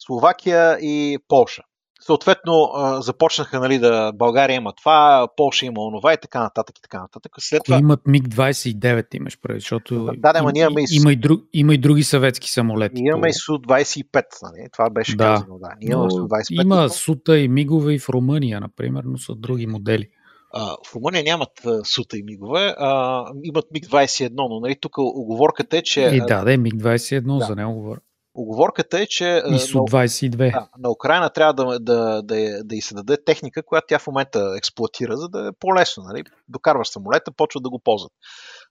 Словакия 0.09 0.79
и 0.81 1.19
Полша. 1.29 1.62
Съответно, 2.00 2.71
започнаха 3.00 3.61
нали, 3.61 3.79
да 3.79 4.12
България 4.12 4.55
има 4.55 4.73
това, 4.73 5.29
Полша 5.37 5.67
има 5.67 5.81
онова 5.81 6.12
и 6.12 6.17
така 6.23 6.41
нататък 6.41 6.79
и 6.79 6.83
така 6.83 7.00
нататък. 7.00 7.33
След 7.38 7.62
това... 7.65 7.79
Имат 7.79 8.00
МиГ-29, 8.07 9.15
имаш 9.15 9.38
преди, 9.43 9.61
защото 9.61 10.11
да, 10.17 10.33
да, 10.33 10.38
имаме 10.38 10.81
и... 10.81 10.97
има, 10.97 11.12
и 11.12 11.17
друг, 11.17 11.41
има 11.53 11.75
и 11.75 11.79
други 11.79 12.03
съветски 12.03 12.50
самолети. 12.50 13.03
Имаме 13.05 13.29
и 13.29 13.33
Су-25, 13.33 14.25
нали? 14.43 14.69
това 14.73 14.91
беше 14.91 15.17
да. 15.17 15.25
казано. 15.25 15.59
Да. 15.59 15.69
Ние 15.81 15.93
имаме 15.93 16.11
Су-25. 16.11 16.62
Има 16.62 16.88
Сута 16.88 17.38
и 17.38 17.49
Мигове 17.49 17.95
и 17.95 17.99
в 17.99 18.09
Румъния, 18.09 18.61
например, 18.61 19.03
но 19.07 19.19
са 19.19 19.35
други 19.35 19.67
модели. 19.67 20.09
А, 20.53 20.77
в 20.87 20.95
Румъния 20.95 21.25
нямат 21.25 21.67
а, 21.67 21.85
Сута 21.85 22.19
и 22.19 22.23
Мигове, 22.23 22.75
а, 22.79 23.25
имат 23.43 23.65
МиГ-21, 23.75 24.31
но 24.35 24.61
нали, 24.61 24.77
тук 24.81 24.99
оговорката 24.99 25.77
е, 25.77 25.83
че... 25.83 26.00
И 26.00 26.21
да, 26.21 26.45
да, 26.45 26.53
е 26.53 26.59
МиГ-21, 26.59 27.38
да. 27.38 27.45
за 27.45 27.57
него 27.57 27.75
говоря. 27.75 28.00
Оговорката 28.40 29.00
е, 29.00 29.07
че 29.07 29.42
и 29.50 29.59
Су-22. 29.59 30.52
На, 30.52 30.68
на 30.78 30.90
Украина 30.90 31.30
трябва 31.30 31.54
да, 31.54 31.78
да, 31.78 32.23
да, 32.23 32.64
да 32.64 32.76
й 32.76 32.80
се 32.80 32.95
даде 32.95 33.25
техника, 33.25 33.62
която 33.62 33.87
тя 33.88 33.99
в 33.99 34.07
момента 34.07 34.54
експлуатира, 34.59 35.16
за 35.16 35.28
да 35.28 35.49
е 35.49 35.52
по-лесно. 35.61 36.02
Нали? 36.02 36.25
Докарваш 36.49 36.88
самолета, 36.88 37.33
почва 37.33 37.61
да 37.61 37.71
го 37.71 37.78
ползват. 37.78 38.12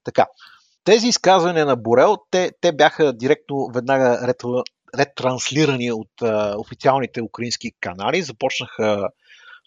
Така. 0.03 0.25
Тези 0.83 1.07
изказвания 1.07 1.65
на 1.65 1.75
Борел, 1.75 2.17
те, 2.31 2.51
те 2.61 2.71
бяха 2.71 3.13
директно 3.13 3.69
веднага 3.73 4.27
ретро, 4.27 4.63
ретранслирани 4.97 5.91
от 5.91 6.21
а, 6.21 6.55
официалните 6.57 7.21
украински 7.21 7.71
канали. 7.81 8.21
Започнаха 8.21 9.09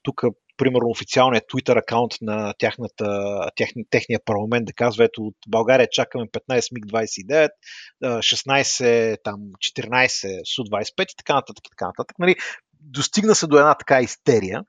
тук 0.03 0.23
примерно 0.61 0.89
официалният 0.89 1.45
Twitter 1.45 1.79
акаунт 1.79 2.13
на 2.21 2.55
тяхната, 2.59 3.41
техни, 3.57 3.85
техния 3.91 4.21
парламент 4.25 4.67
да 4.67 4.73
казва, 4.73 5.05
ето 5.05 5.23
от 5.23 5.35
България 5.49 5.89
чакаме 5.93 6.27
15 6.27 6.73
МиГ-29, 6.73 7.49
16, 8.05 9.17
там 9.25 9.35
14 9.35 10.41
Су-25 10.45 11.13
и 11.13 11.17
така 11.17 11.35
нататък. 11.35 11.67
И 11.67 11.71
така 11.71 11.87
нататък. 11.87 12.19
Нали, 12.19 12.37
достигна 12.81 13.35
се 13.35 13.47
до 13.47 13.59
една 13.59 13.75
така 13.75 14.01
истерия. 14.01 14.63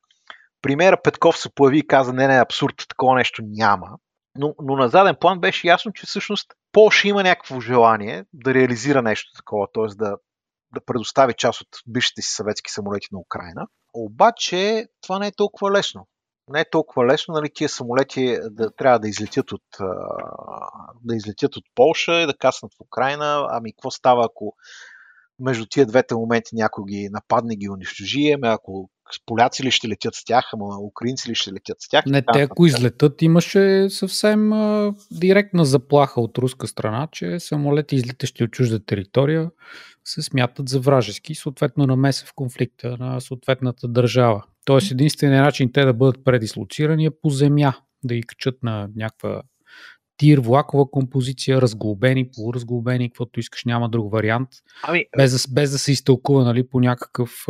Примера 0.62 1.02
Петков 1.02 1.38
се 1.38 1.50
появи 1.56 1.78
и 1.78 1.88
каза, 1.88 2.14
не, 2.14 2.28
не, 2.28 2.42
абсурд, 2.42 2.76
такова 2.90 3.16
нещо 3.16 3.42
няма. 3.46 3.88
Но, 4.36 4.56
но 4.62 4.76
на 4.76 4.90
заден 4.90 5.16
план 5.20 5.40
беше 5.40 5.68
ясно, 5.68 5.94
че 5.94 6.06
всъщност 6.06 6.54
Польша 6.72 7.08
има 7.08 7.24
някакво 7.24 7.62
желание 7.62 8.24
да 8.34 8.54
реализира 8.54 9.02
нещо 9.02 9.32
такова, 9.38 9.68
т.е. 9.74 9.96
да, 9.96 10.16
да 10.74 10.86
предостави 10.86 11.34
част 11.38 11.62
от 11.62 11.68
бившите 11.88 12.22
си 12.22 12.34
съветски 12.34 12.72
самолети 12.72 13.08
на 13.12 13.20
Украина. 13.20 13.68
Обаче 13.94 14.88
това 15.02 15.20
не 15.20 15.28
е 15.28 15.32
толкова 15.32 15.72
лесно. 15.72 16.08
Не 16.50 16.60
е 16.60 16.70
толкова 16.72 17.06
лесно, 17.06 17.34
нали, 17.34 17.50
тия 17.54 17.70
самолети 17.70 18.38
да, 18.50 18.76
трябва 18.76 19.00
да 19.00 19.08
излетят 19.08 19.52
от, 19.52 19.64
да 21.04 21.16
излетят 21.16 21.56
от 21.56 21.64
Полша 21.76 22.22
и 22.22 22.26
да 22.26 22.38
каснат 22.38 22.72
в 22.74 22.82
Украина. 22.82 23.48
Ами 23.50 23.74
какво 23.74 23.92
става, 23.92 24.26
ако 24.26 24.56
между 25.40 25.66
тия 25.66 25.86
двете 25.86 26.16
моменти 26.16 26.50
някой 26.54 26.84
ги 26.88 27.10
нападне, 27.12 27.56
ги 27.56 27.70
унищожи, 27.70 28.32
ами 28.32 28.48
ако 28.48 28.90
поляци 29.26 29.64
ли 29.64 29.72
ще 29.72 29.88
летят 29.88 30.16
с 30.16 30.26
тях, 30.26 30.50
ама 30.54 30.80
украинци 30.80 31.30
ли 31.30 31.36
ще 31.36 31.54
летят 31.54 31.78
с 31.82 31.90
тях. 31.90 32.06
Не, 32.06 32.24
те 32.34 32.42
ако 32.42 32.66
излетат, 32.66 33.22
имаше 33.22 33.88
съвсем 33.90 34.54
а, 34.54 34.94
директна 35.12 35.66
заплаха 35.66 36.22
от 36.22 36.38
руска 36.38 36.68
страна, 36.68 37.08
че 37.12 37.40
самолети 37.40 37.96
излитащи 37.96 38.44
от 38.44 38.52
чужда 38.52 38.86
територия 38.86 39.52
се 40.06 40.22
смятат 40.22 40.70
за 40.70 40.80
вражески, 40.80 41.36
съответно 41.36 41.86
намеса 41.86 42.26
в 42.26 42.34
конфликта 42.36 42.98
на 43.00 43.22
съответната 43.22 43.88
държава. 43.88 44.44
Тоест 44.66 44.92
единственият 44.92 45.46
начин 45.46 45.72
те 45.72 45.86
да 45.86 45.94
бъдат 45.94 46.24
предислоцирани 46.24 47.06
е 47.06 47.12
по 47.22 47.30
земя, 47.30 47.74
да 48.04 48.16
ги 48.16 48.24
качат 48.24 48.64
на 48.64 48.90
някаква 48.96 49.42
тир, 50.18 50.40
влакова 50.40 50.92
композиция, 50.92 51.62
разглобени, 51.62 52.32
полуразглобени, 52.32 53.10
каквото 53.10 53.40
искаш, 53.40 53.66
няма 53.66 53.90
друг 53.90 54.12
вариант. 54.12 54.50
Ами... 54.84 55.06
Без, 55.18 55.32
да, 55.32 55.54
без 55.54 55.72
да 55.72 55.80
се 55.80 55.92
изтълкува 55.92 56.44
нали, 56.44 56.68
по 56.68 56.80
някакъв 56.80 57.46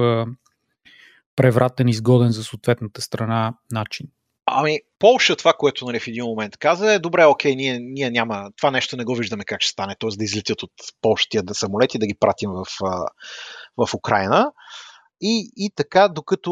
превратен, 1.35 1.87
изгоден 1.87 2.31
за 2.31 2.43
съответната 2.43 3.01
страна 3.01 3.53
начин. 3.71 4.07
Ами, 4.53 4.79
Полша, 4.99 5.35
това, 5.35 5.53
което 5.53 5.85
нали, 5.85 5.99
в 5.99 6.07
един 6.07 6.25
момент 6.25 6.57
каза, 6.57 6.93
е 6.93 6.99
добре, 6.99 7.25
окей, 7.25 7.55
ние, 7.55 7.79
ние 7.79 8.11
няма, 8.11 8.49
това 8.57 8.71
нещо 8.71 8.97
не 8.97 9.03
го 9.03 9.15
виждаме 9.15 9.43
как 9.43 9.61
ще 9.61 9.71
стане, 9.71 9.95
т.е. 9.99 10.09
да 10.17 10.23
излетят 10.23 10.63
от 10.63 10.71
Полша 11.01 11.25
тия 11.29 11.43
самолети, 11.51 11.99
да 11.99 12.07
ги 12.07 12.15
пратим 12.19 12.49
в, 12.49 12.65
в 13.77 13.93
Украина. 13.93 14.51
И, 15.23 15.51
и 15.55 15.71
така, 15.75 16.07
докато 16.07 16.51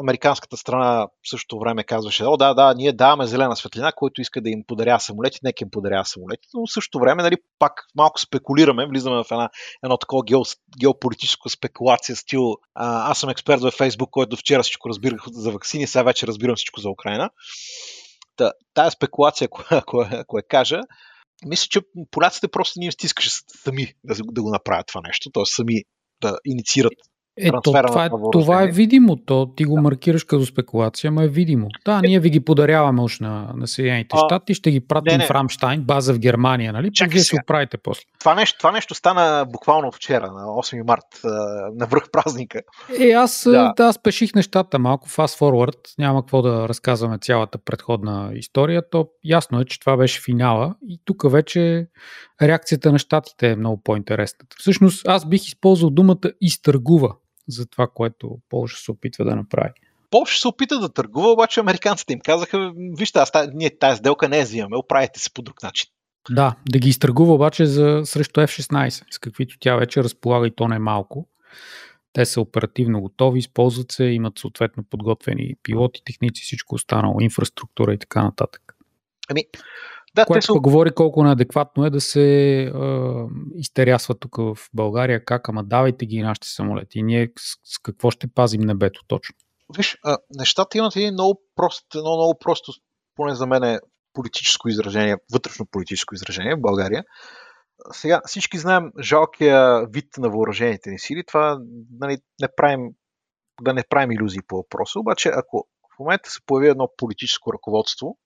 американската 0.00 0.56
страна 0.56 1.06
в 1.06 1.30
същото 1.30 1.58
време 1.58 1.84
казваше, 1.84 2.24
о 2.24 2.36
да, 2.36 2.54
да, 2.54 2.74
ние 2.74 2.92
даваме 2.92 3.26
зелена 3.26 3.56
светлина, 3.56 3.92
който 3.92 4.20
иска 4.20 4.40
да 4.40 4.50
им 4.50 4.64
подаря 4.66 5.00
самолети, 5.00 5.38
нека 5.42 5.64
им 5.64 5.70
подаря 5.70 6.04
самолети, 6.04 6.48
но 6.54 6.66
в 6.66 6.72
същото 6.72 6.98
време, 6.98 7.22
нали, 7.22 7.36
пак 7.58 7.84
малко 7.94 8.20
спекулираме, 8.20 8.86
влизаме 8.86 9.24
в 9.24 9.30
една, 9.30 9.50
едно 9.84 9.96
такова 9.96 10.22
гео, 10.24 10.42
геополитическо 10.80 11.48
спекулация, 11.48 12.16
стил, 12.16 12.56
а, 12.74 13.10
аз 13.10 13.18
съм 13.18 13.30
експерт 13.30 13.60
във 13.60 13.74
Фейсбук, 13.74 14.10
който 14.10 14.36
вчера 14.36 14.62
всичко 14.62 14.88
разбирах 14.88 15.22
за 15.30 15.50
вакцини, 15.52 15.86
сега 15.86 16.02
вече 16.02 16.26
разбирам 16.26 16.56
всичко 16.56 16.80
за 16.80 16.90
Украина. 16.90 17.30
Та, 18.36 18.52
тая 18.74 18.90
спекулация, 18.90 19.44
ако, 19.44 19.64
ако, 19.70 20.06
ако 20.12 20.38
я 20.38 20.42
кажа, 20.48 20.80
мисля, 21.46 21.66
че 21.70 21.80
поляците 22.10 22.48
просто 22.48 22.78
не 22.78 22.84
им 22.84 22.92
стискаше 22.92 23.30
сами 23.64 23.94
да, 24.04 24.14
да 24.24 24.42
го 24.42 24.50
направят 24.50 24.86
това 24.86 25.00
нещо, 25.04 25.30
т.е. 25.30 25.42
сами 25.46 25.82
да 26.20 26.38
инициират 26.44 26.92
ето, 27.40 27.60
това, 27.60 28.04
е, 28.04 28.08
това 28.32 28.62
е 28.62 28.66
видимо. 28.66 29.16
То, 29.16 29.46
ти 29.56 29.64
го 29.64 29.74
да. 29.74 29.80
маркираш 29.80 30.24
като 30.24 30.46
спекулация, 30.46 31.10
но 31.10 31.22
е 31.22 31.28
видимо. 31.28 31.68
Да, 31.84 32.00
ние 32.00 32.20
ви 32.20 32.30
ги 32.30 32.40
подаряваме 32.40 33.02
уж 33.02 33.20
на, 33.20 33.52
на 33.56 33.66
Съединените 33.66 34.16
щати, 34.26 34.54
ще 34.54 34.70
ги 34.70 34.80
пратим 34.80 35.12
не, 35.12 35.18
не. 35.18 35.26
в 35.26 35.30
Рамштайн, 35.30 35.82
база 35.82 36.14
в 36.14 36.18
Германия, 36.18 36.72
нали? 36.72 36.92
Чакай 36.92 37.12
вие 37.12 37.22
си 37.22 37.36
оправите 37.42 37.78
после. 37.78 38.02
Това 38.18 38.34
нещо, 38.34 38.58
това 38.58 38.72
нещо 38.72 38.94
стана 38.94 39.46
буквално 39.52 39.92
вчера, 39.92 40.26
на 40.26 40.42
8 40.42 40.86
март, 40.86 41.04
на 41.74 41.86
връх 41.86 42.10
празника. 42.12 42.60
Е, 43.00 43.10
аз, 43.10 43.42
да. 43.44 43.72
да, 43.76 43.84
аз 43.84 44.02
пеших 44.02 44.34
нещата 44.34 44.78
малко, 44.78 45.08
fast 45.08 45.38
forward, 45.38 45.78
няма 45.98 46.22
какво 46.22 46.42
да 46.42 46.68
разказваме 46.68 47.18
цялата 47.18 47.58
предходна 47.58 48.30
история, 48.34 48.90
то 48.90 49.08
ясно 49.24 49.60
е, 49.60 49.64
че 49.64 49.80
това 49.80 49.96
беше 49.96 50.22
финала 50.22 50.74
и 50.88 51.00
тук 51.04 51.30
вече 51.30 51.86
реакцията 52.42 52.92
на 52.92 52.98
щатите 52.98 53.50
е 53.50 53.56
много 53.56 53.82
по-интересната. 53.82 54.56
Всъщност 54.58 55.08
аз 55.08 55.28
бих 55.28 55.46
използвал 55.46 55.90
думата 55.90 56.32
изтъргува 56.40 57.14
за 57.48 57.66
това, 57.66 57.86
което 57.94 58.38
Польша 58.48 58.76
се 58.76 58.90
опитва 58.90 59.24
да 59.24 59.36
направи. 59.36 59.72
Польша 60.10 60.38
се 60.38 60.48
опита 60.48 60.78
да 60.78 60.92
търгува, 60.92 61.32
обаче 61.32 61.60
американците 61.60 62.12
им 62.12 62.20
казаха, 62.20 62.72
вижте, 62.76 63.18
аз, 63.18 63.32
ние 63.54 63.78
тази 63.78 63.98
сделка 63.98 64.28
не 64.28 64.38
я 64.38 64.44
взимаме, 64.44 64.76
оправите 64.76 65.20
се 65.20 65.30
по 65.34 65.42
друг 65.42 65.62
начин. 65.62 65.90
Да, 66.30 66.56
да 66.70 66.78
ги 66.78 66.88
изтъргува 66.88 67.34
обаче 67.34 67.66
за, 67.66 68.02
срещу 68.04 68.40
F-16, 68.40 69.04
с 69.10 69.18
каквито 69.18 69.56
тя 69.60 69.76
вече 69.76 70.04
разполага 70.04 70.46
и 70.46 70.54
то 70.54 70.68
не 70.68 70.78
малко. 70.78 71.28
Те 72.12 72.24
са 72.24 72.40
оперативно 72.40 73.00
готови, 73.00 73.38
използват 73.38 73.92
се, 73.92 74.04
имат 74.04 74.38
съответно 74.38 74.84
подготвени 74.90 75.54
пилоти, 75.62 76.02
техници, 76.04 76.42
всичко 76.42 76.74
останало, 76.74 77.20
инфраструктура 77.20 77.94
и 77.94 77.98
така 77.98 78.22
нататък. 78.22 78.74
Ами, 79.30 79.44
да, 80.14 80.24
което 80.24 80.46
са... 80.46 80.52
говори 80.52 80.94
колко 80.94 81.24
неадекватно 81.24 81.84
е 81.84 81.90
да 81.90 82.00
се 82.00 82.62
а, 82.64 83.24
изтерясва 83.54 84.14
тук 84.14 84.36
в 84.36 84.56
България, 84.74 85.24
как, 85.24 85.48
ама 85.48 85.64
давайте 85.64 86.06
ги 86.06 86.22
нашите 86.22 86.48
самолети. 86.48 86.98
И 86.98 87.02
ние 87.02 87.28
с, 87.38 87.74
с 87.74 87.78
какво 87.78 88.10
ще 88.10 88.28
пазим 88.34 88.60
небето 88.60 89.00
точно? 89.08 89.34
Виж, 89.76 89.98
а, 90.04 90.18
нещата 90.38 90.78
имат 90.78 90.96
един 90.96 91.12
много 91.12 91.42
прост, 91.56 91.94
едно 91.94 92.16
много 92.16 92.38
просто, 92.38 92.72
поне 93.14 93.34
за 93.34 93.46
мен 93.46 93.64
е 93.64 93.80
политическо 94.12 94.68
изражение, 94.68 95.16
вътрешно 95.32 95.66
политическо 95.66 96.14
изражение 96.14 96.56
в 96.56 96.60
България. 96.60 97.04
Сега 97.92 98.20
всички 98.26 98.58
знаем 98.58 98.90
жалкия 99.02 99.86
вид 99.86 100.06
на 100.18 100.30
въоръжените 100.30 100.90
ни 100.90 100.98
сили. 100.98 101.24
Това 101.26 101.58
нали, 102.00 102.18
не 102.40 102.48
правим, 102.56 102.80
да 103.62 103.74
не 103.74 103.82
правим 103.88 104.12
иллюзии 104.12 104.40
по 104.48 104.56
въпроса. 104.56 105.00
Обаче, 105.00 105.30
ако 105.34 105.68
в 105.96 105.98
момента 105.98 106.30
се 106.30 106.40
появи 106.46 106.68
едно 106.68 106.88
политическо 106.96 107.52
ръководство, 107.52 108.16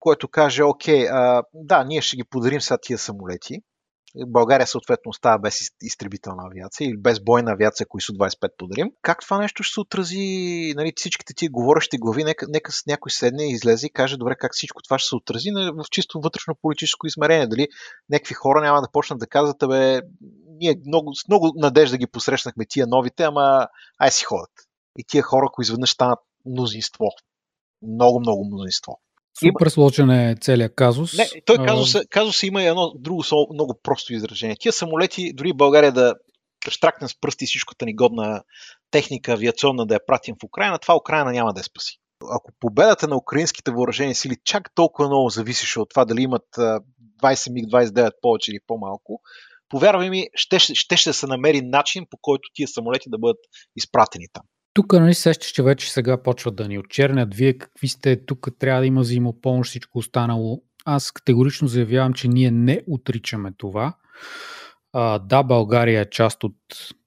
който 0.00 0.28
каже, 0.28 0.62
окей, 0.62 1.08
а, 1.08 1.42
да, 1.54 1.84
ние 1.84 2.00
ще 2.00 2.16
ги 2.16 2.24
подарим 2.24 2.60
сега 2.60 2.78
тия 2.82 2.98
самолети. 2.98 3.62
България 4.26 4.66
съответно 4.66 5.08
остава 5.10 5.38
без 5.38 5.60
изтребителна 5.82 6.42
авиация 6.46 6.88
или 6.88 6.96
без 6.96 7.20
бойна 7.20 7.52
авиация, 7.52 7.86
кои 7.86 8.00
са 8.00 8.12
25 8.12 8.48
подарим. 8.58 8.92
Как 9.02 9.20
това 9.20 9.38
нещо 9.38 9.62
ще 9.62 9.74
се 9.74 9.80
отрази 9.80 10.74
нали, 10.76 10.92
всичките 10.96 11.34
ти 11.34 11.48
говорещи 11.48 11.98
глави? 11.98 12.24
Нека, 12.24 12.46
нека 12.48 12.72
с 12.72 12.86
някой 12.86 13.10
седне 13.10 13.44
и 13.44 13.52
излезе 13.52 13.86
и 13.86 13.92
каже, 13.92 14.16
добре, 14.16 14.36
как 14.36 14.52
всичко 14.54 14.82
това 14.82 14.98
ще 14.98 15.08
се 15.08 15.16
отрази 15.16 15.50
в 15.54 15.84
чисто 15.90 16.20
вътрешно 16.20 16.54
политическо 16.62 17.06
измерение. 17.06 17.46
Дали 17.46 17.68
някакви 18.10 18.34
хора 18.34 18.60
няма 18.60 18.82
да 18.82 18.90
почнат 18.92 19.18
да 19.18 19.26
казват, 19.26 19.56
бе, 19.68 20.00
ние 20.46 20.80
много, 20.86 21.14
с 21.14 21.28
много 21.28 21.52
надежда 21.56 21.96
ги 21.96 22.06
посрещнахме 22.06 22.66
тия 22.68 22.86
новите, 22.86 23.22
ама 23.22 23.68
ай 23.98 24.10
си 24.10 24.24
ходят. 24.24 24.50
И 24.98 25.04
тия 25.04 25.22
хора, 25.22 25.46
ако 25.48 25.62
изведнъж 25.62 25.90
станат 25.90 26.18
мнозинство. 26.46 27.06
Много, 27.82 28.20
много 28.20 28.44
мнозинство. 28.44 29.00
Супер 29.38 29.68
сложен 29.68 30.10
е 30.10 30.36
целият 30.40 30.74
казус. 30.74 31.18
Не, 31.18 31.26
той 31.46 31.56
казус, 31.66 31.96
казус 32.10 32.42
има 32.42 32.62
и 32.62 32.66
едно 32.66 32.92
друго 32.94 33.22
много 33.52 33.80
просто 33.82 34.14
изражение. 34.14 34.56
Тия 34.60 34.72
самолети, 34.72 35.32
дори 35.32 35.52
България 35.52 35.92
да 35.92 36.14
штракне 36.68 37.08
с 37.08 37.20
пръсти 37.20 37.46
всичката 37.46 37.84
ни 37.84 37.96
годна 37.96 38.42
техника 38.90 39.32
авиационна 39.32 39.86
да 39.86 39.94
я 39.94 40.06
пратим 40.06 40.34
в 40.42 40.44
Украина, 40.44 40.78
това 40.78 40.96
Украина 40.96 41.32
няма 41.32 41.52
да 41.52 41.60
я 41.60 41.64
спаси. 41.64 41.98
Ако 42.30 42.52
победата 42.60 43.08
на 43.08 43.16
украинските 43.16 43.70
въоръжени 43.70 44.14
сили 44.14 44.36
чак 44.44 44.74
толкова 44.74 45.08
много 45.08 45.28
зависеше 45.28 45.80
от 45.80 45.90
това 45.90 46.04
дали 46.04 46.22
имат 46.22 46.46
20 46.56 46.82
МиГ-29 47.22 48.10
повече 48.22 48.50
или 48.50 48.58
по-малко, 48.66 49.20
повярвай 49.68 50.10
ми, 50.10 50.26
ще, 50.34 50.58
ще, 50.58 50.96
ще 50.96 51.12
се 51.12 51.26
намери 51.26 51.62
начин 51.62 52.06
по 52.10 52.16
който 52.22 52.48
тия 52.54 52.68
самолети 52.68 53.10
да 53.10 53.18
бъдат 53.18 53.38
изпратени 53.76 54.26
там. 54.32 54.42
Тук 54.80 54.92
нали 54.92 55.14
сещаш, 55.14 55.50
че 55.50 55.62
вече 55.62 55.92
сега 55.92 56.22
почват 56.22 56.56
да 56.56 56.68
ни 56.68 56.78
отчернят. 56.78 57.34
Вие 57.34 57.58
какви 57.58 57.88
сте, 57.88 58.24
тук 58.26 58.48
трябва 58.58 58.80
да 58.80 58.86
има 58.86 59.00
взаимопомощ, 59.00 59.68
всичко 59.68 59.98
останало. 59.98 60.62
Аз 60.84 61.12
категорично 61.12 61.68
заявявам, 61.68 62.12
че 62.12 62.28
ние 62.28 62.50
не 62.50 62.82
отричаме 62.88 63.52
това. 63.58 63.94
А, 64.92 65.18
да, 65.18 65.42
България 65.42 66.00
е 66.00 66.10
част 66.10 66.44
от 66.44 66.56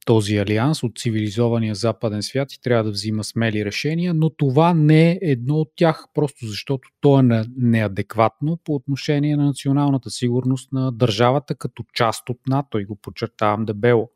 този 0.05 0.37
алианс, 0.37 0.83
от 0.83 0.97
цивилизования 0.97 1.75
западен 1.75 2.23
свят 2.23 2.53
и 2.53 2.61
трябва 2.61 2.83
да 2.83 2.91
взима 2.91 3.23
смели 3.23 3.65
решения, 3.65 4.13
но 4.13 4.29
това 4.29 4.73
не 4.73 5.11
е 5.11 5.19
едно 5.21 5.55
от 5.55 5.69
тях, 5.75 6.05
просто 6.13 6.45
защото 6.45 6.89
то 7.01 7.19
е 7.19 7.43
неадекватно 7.57 8.59
по 8.63 8.75
отношение 8.75 9.37
на 9.37 9.45
националната 9.45 10.09
сигурност 10.09 10.71
на 10.71 10.91
държавата 10.91 11.55
като 11.55 11.83
част 11.93 12.29
от 12.29 12.39
НАТО 12.47 12.79
и 12.79 12.85
го 12.85 12.95
подчертавам 12.95 13.65
дебело. 13.65 14.09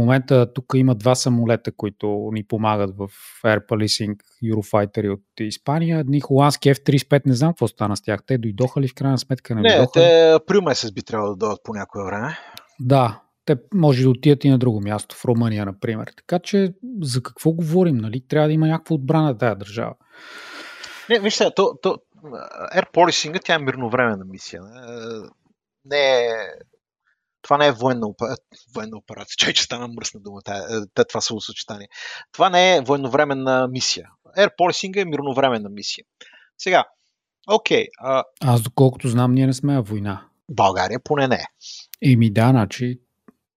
Момента 0.00 0.52
тук 0.52 0.64
има 0.74 0.94
два 0.94 1.14
самолета, 1.14 1.72
които 1.72 2.30
ни 2.32 2.44
помагат 2.44 2.96
в 2.96 3.08
Air 3.44 3.66
Policing 3.66 4.16
Eurofighter 4.44 5.12
от 5.12 5.20
Испания. 5.40 5.98
Едни 5.98 6.20
холандски 6.20 6.74
F-35, 6.74 7.22
не 7.26 7.34
знам 7.34 7.52
какво 7.52 7.68
стана 7.68 7.96
с 7.96 8.02
тях. 8.02 8.20
Те 8.26 8.38
дойдоха 8.38 8.80
ли 8.80 8.88
в 8.88 8.94
крайна 8.94 9.18
сметка? 9.18 9.54
Не, 9.54 9.60
не 9.60 9.68
дойдоха? 9.68 9.92
те 9.92 10.30
април 10.30 10.62
месец 10.62 10.92
би 10.92 11.02
трябвало 11.02 11.34
да 11.34 11.38
дойдат 11.46 11.60
по 11.64 11.74
някое 11.74 12.04
време. 12.04 12.38
Да, 12.80 13.20
те 13.44 13.56
може 13.74 14.02
да 14.02 14.10
отидат 14.10 14.44
и 14.44 14.50
на 14.50 14.58
друго 14.58 14.80
място, 14.80 15.16
в 15.16 15.24
Румъния, 15.24 15.66
например. 15.66 16.12
Така 16.16 16.38
че 16.38 16.74
за 17.02 17.22
какво 17.22 17.52
говорим? 17.52 17.96
Нали? 17.96 18.26
Трябва 18.28 18.48
да 18.48 18.54
има 18.54 18.66
някаква 18.66 18.94
отбрана 18.94 19.38
тази 19.38 19.58
държава. 19.58 19.94
Не, 21.10 21.18
вижте, 21.18 21.50
то, 21.56 21.78
то, 21.82 21.98
Air 22.76 22.92
Policing, 22.94 23.40
тя 23.44 23.54
е 23.54 23.58
мирновременна 23.58 24.24
мисия. 24.24 24.62
Не 25.84 25.98
е 25.98 26.30
това 27.42 27.58
не 27.58 27.66
е 27.66 27.72
военна, 27.72 28.06
военна 28.74 28.96
операция. 28.96 29.34
Чай, 29.38 29.52
че 29.52 29.62
стана 29.62 29.88
мръсна 29.88 30.20
дума, 30.20 30.40
те, 30.94 31.04
това 31.04 31.20
съчетание. 31.20 31.88
Това 32.32 32.50
не 32.50 32.76
е 32.76 32.80
военновременна 32.80 33.68
мисия. 33.68 34.08
Air 34.38 34.50
Policing 34.60 35.02
е 35.02 35.04
мирновременна 35.04 35.68
мисия. 35.68 36.04
Сега, 36.58 36.84
окей. 37.50 37.86
А... 37.98 38.24
Аз 38.40 38.62
доколкото 38.62 39.08
знам, 39.08 39.34
ние 39.34 39.46
не 39.46 39.52
сме 39.52 39.80
война. 39.80 40.24
България 40.50 41.00
поне 41.04 41.28
не 41.28 41.34
е. 41.34 41.46
Еми 42.12 42.32
да, 42.32 42.48
значи 42.48 43.00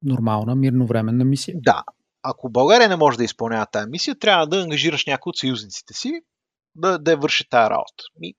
нормална 0.03 0.55
мирновременна 0.55 1.25
мисия. 1.25 1.55
Да. 1.59 1.83
Ако 2.23 2.49
България 2.49 2.89
не 2.89 2.95
може 2.95 3.17
да 3.17 3.23
изпълнява 3.23 3.65
тази 3.65 3.89
мисия, 3.89 4.19
трябва 4.19 4.47
да 4.47 4.61
ангажираш 4.61 5.05
някой 5.05 5.29
от 5.29 5.37
съюзниците 5.37 5.93
си 5.93 6.21
да, 6.75 6.99
да 6.99 7.17
върши 7.17 7.49
тази 7.49 7.69
работа. 7.69 8.03
И, 8.21 8.35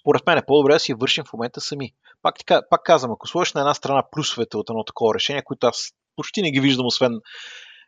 според 0.00 0.26
мен 0.26 0.38
е 0.38 0.46
по-добре 0.46 0.72
да 0.72 0.80
си 0.80 0.92
я 0.92 0.96
вършим 0.96 1.24
в 1.24 1.32
момента 1.32 1.60
сами. 1.60 1.92
Пак, 2.24 2.36
пак 2.70 2.82
казвам, 2.84 3.12
ако 3.12 3.26
сложиш 3.26 3.52
на 3.52 3.60
една 3.60 3.74
страна 3.74 4.02
плюсовете 4.10 4.56
от 4.56 4.70
едно 4.70 4.84
такова 4.84 5.14
решение, 5.14 5.44
които 5.44 5.66
аз 5.66 5.90
почти 6.16 6.42
не 6.42 6.50
ги 6.50 6.60
виждам, 6.60 6.86
освен 6.86 7.20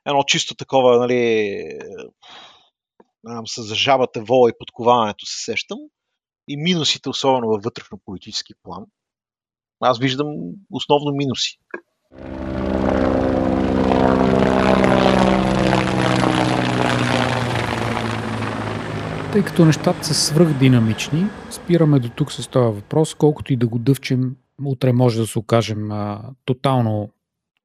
едно 0.07 0.23
чисто 0.23 0.55
такова, 0.55 0.99
нали, 0.99 1.59
с 3.47 3.63
зажабата 3.63 4.21
вола 4.21 4.51
и 4.51 4.59
подковаването 4.59 5.27
се 5.27 5.45
сещам, 5.45 5.79
и 6.49 6.57
минусите, 6.57 7.09
особено 7.09 7.49
във 7.49 7.63
вътрешно-политически 7.63 8.55
план, 8.63 8.85
аз 9.81 9.99
виждам 9.99 10.27
основно 10.71 11.13
минуси. 11.13 11.59
Тъй 19.37 19.45
като 19.45 19.65
нещата 19.65 20.05
са 20.05 20.15
свръхдинамични, 20.15 21.27
спираме 21.51 21.99
до 21.99 22.09
тук 22.09 22.33
с 22.33 22.49
този 22.49 22.75
въпрос, 22.75 23.15
колкото 23.15 23.53
и 23.53 23.57
да 23.57 23.69
го 23.69 23.79
дъвчем, 23.79 24.37
утре 24.65 24.93
може 24.93 25.21
да 25.21 25.27
се 25.27 25.39
окажем 25.39 25.91
а, 25.91 26.23
тотално 26.45 27.09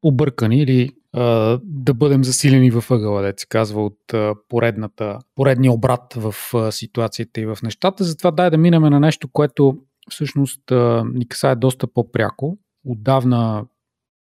объркани 0.04 0.60
или 0.60 0.90
а, 1.14 1.60
да 1.64 1.94
бъдем 1.94 2.24
засилени 2.24 2.72
в 2.72 2.84
ъгъла, 2.92 3.22
да 3.22 3.34
се 3.38 3.46
казва, 3.50 3.86
от 3.86 4.14
а, 4.14 4.36
поредната, 4.50 5.20
поредния 5.36 5.72
обрат 5.72 6.14
в 6.14 6.36
а, 6.54 6.72
ситуацията 6.72 7.42
и 7.42 7.46
в 7.46 7.58
нещата. 7.64 8.04
Затова 8.04 8.32
дай 8.32 8.50
да 8.50 8.58
минем 8.58 8.82
на 8.82 9.00
нещо, 9.00 9.28
което 9.28 9.78
всъщност 10.10 10.72
а, 10.72 11.04
ни 11.14 11.28
касае 11.28 11.56
доста 11.56 11.88
по-пряко. 11.88 12.58
Отдавна 12.86 13.66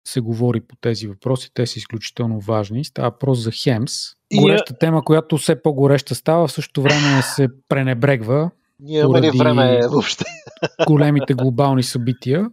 се 0.08 0.22
говори 0.22 0.62
по 0.62 0.76
тези 0.82 1.08
въпроси, 1.08 1.52
те 1.54 1.66
са 1.66 1.80
изключително 1.80 2.40
важни. 2.40 2.86
Става 2.86 3.10
въпрос 3.10 3.40
за 3.40 3.52
Хемс. 3.52 3.94
Гореща 4.36 4.78
тема, 4.80 5.04
която 5.04 5.38
все 5.38 5.62
по-гореща 5.62 6.16
става, 6.16 6.48
в 6.48 6.52
същото 6.52 6.82
време 6.82 7.22
се 7.22 7.48
пренебрегва. 7.70 8.52
Ние 8.80 9.00
имаме 9.00 9.32
време 9.38 9.80
въобще. 9.88 10.26
Големите 10.88 11.34
глобални 11.34 11.84
събития. 11.84 12.50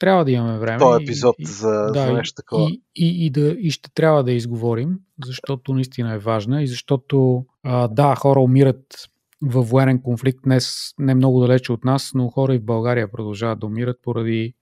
Трябва 0.00 0.24
да 0.24 0.30
имаме 0.30 0.58
време. 0.58 0.78
Този 0.78 1.02
епизод 1.02 1.34
и, 1.38 1.46
за, 1.46 1.90
да, 1.94 2.06
за 2.06 2.12
нещо 2.12 2.34
такова. 2.34 2.70
И, 2.70 2.82
и, 2.96 3.26
и, 3.26 3.30
да, 3.30 3.56
и 3.58 3.70
ще 3.70 3.90
трябва 3.94 4.24
да 4.24 4.32
изговорим, 4.32 4.98
защото 5.24 5.74
наистина 5.74 6.14
е 6.14 6.18
важна 6.18 6.62
и 6.62 6.66
защото 6.66 7.46
а, 7.62 7.88
да, 7.88 8.14
хора 8.14 8.40
умират 8.40 9.08
във 9.42 9.68
военен 9.68 10.02
конфликт 10.02 10.38
днес 10.44 10.94
не 10.98 11.14
много 11.14 11.40
далече 11.40 11.72
от 11.72 11.84
нас, 11.84 12.10
но 12.14 12.28
хора 12.28 12.54
и 12.54 12.58
в 12.58 12.64
България 12.64 13.12
продължават 13.12 13.60
да 13.60 13.66
умират 13.66 13.96
поради 14.02 14.54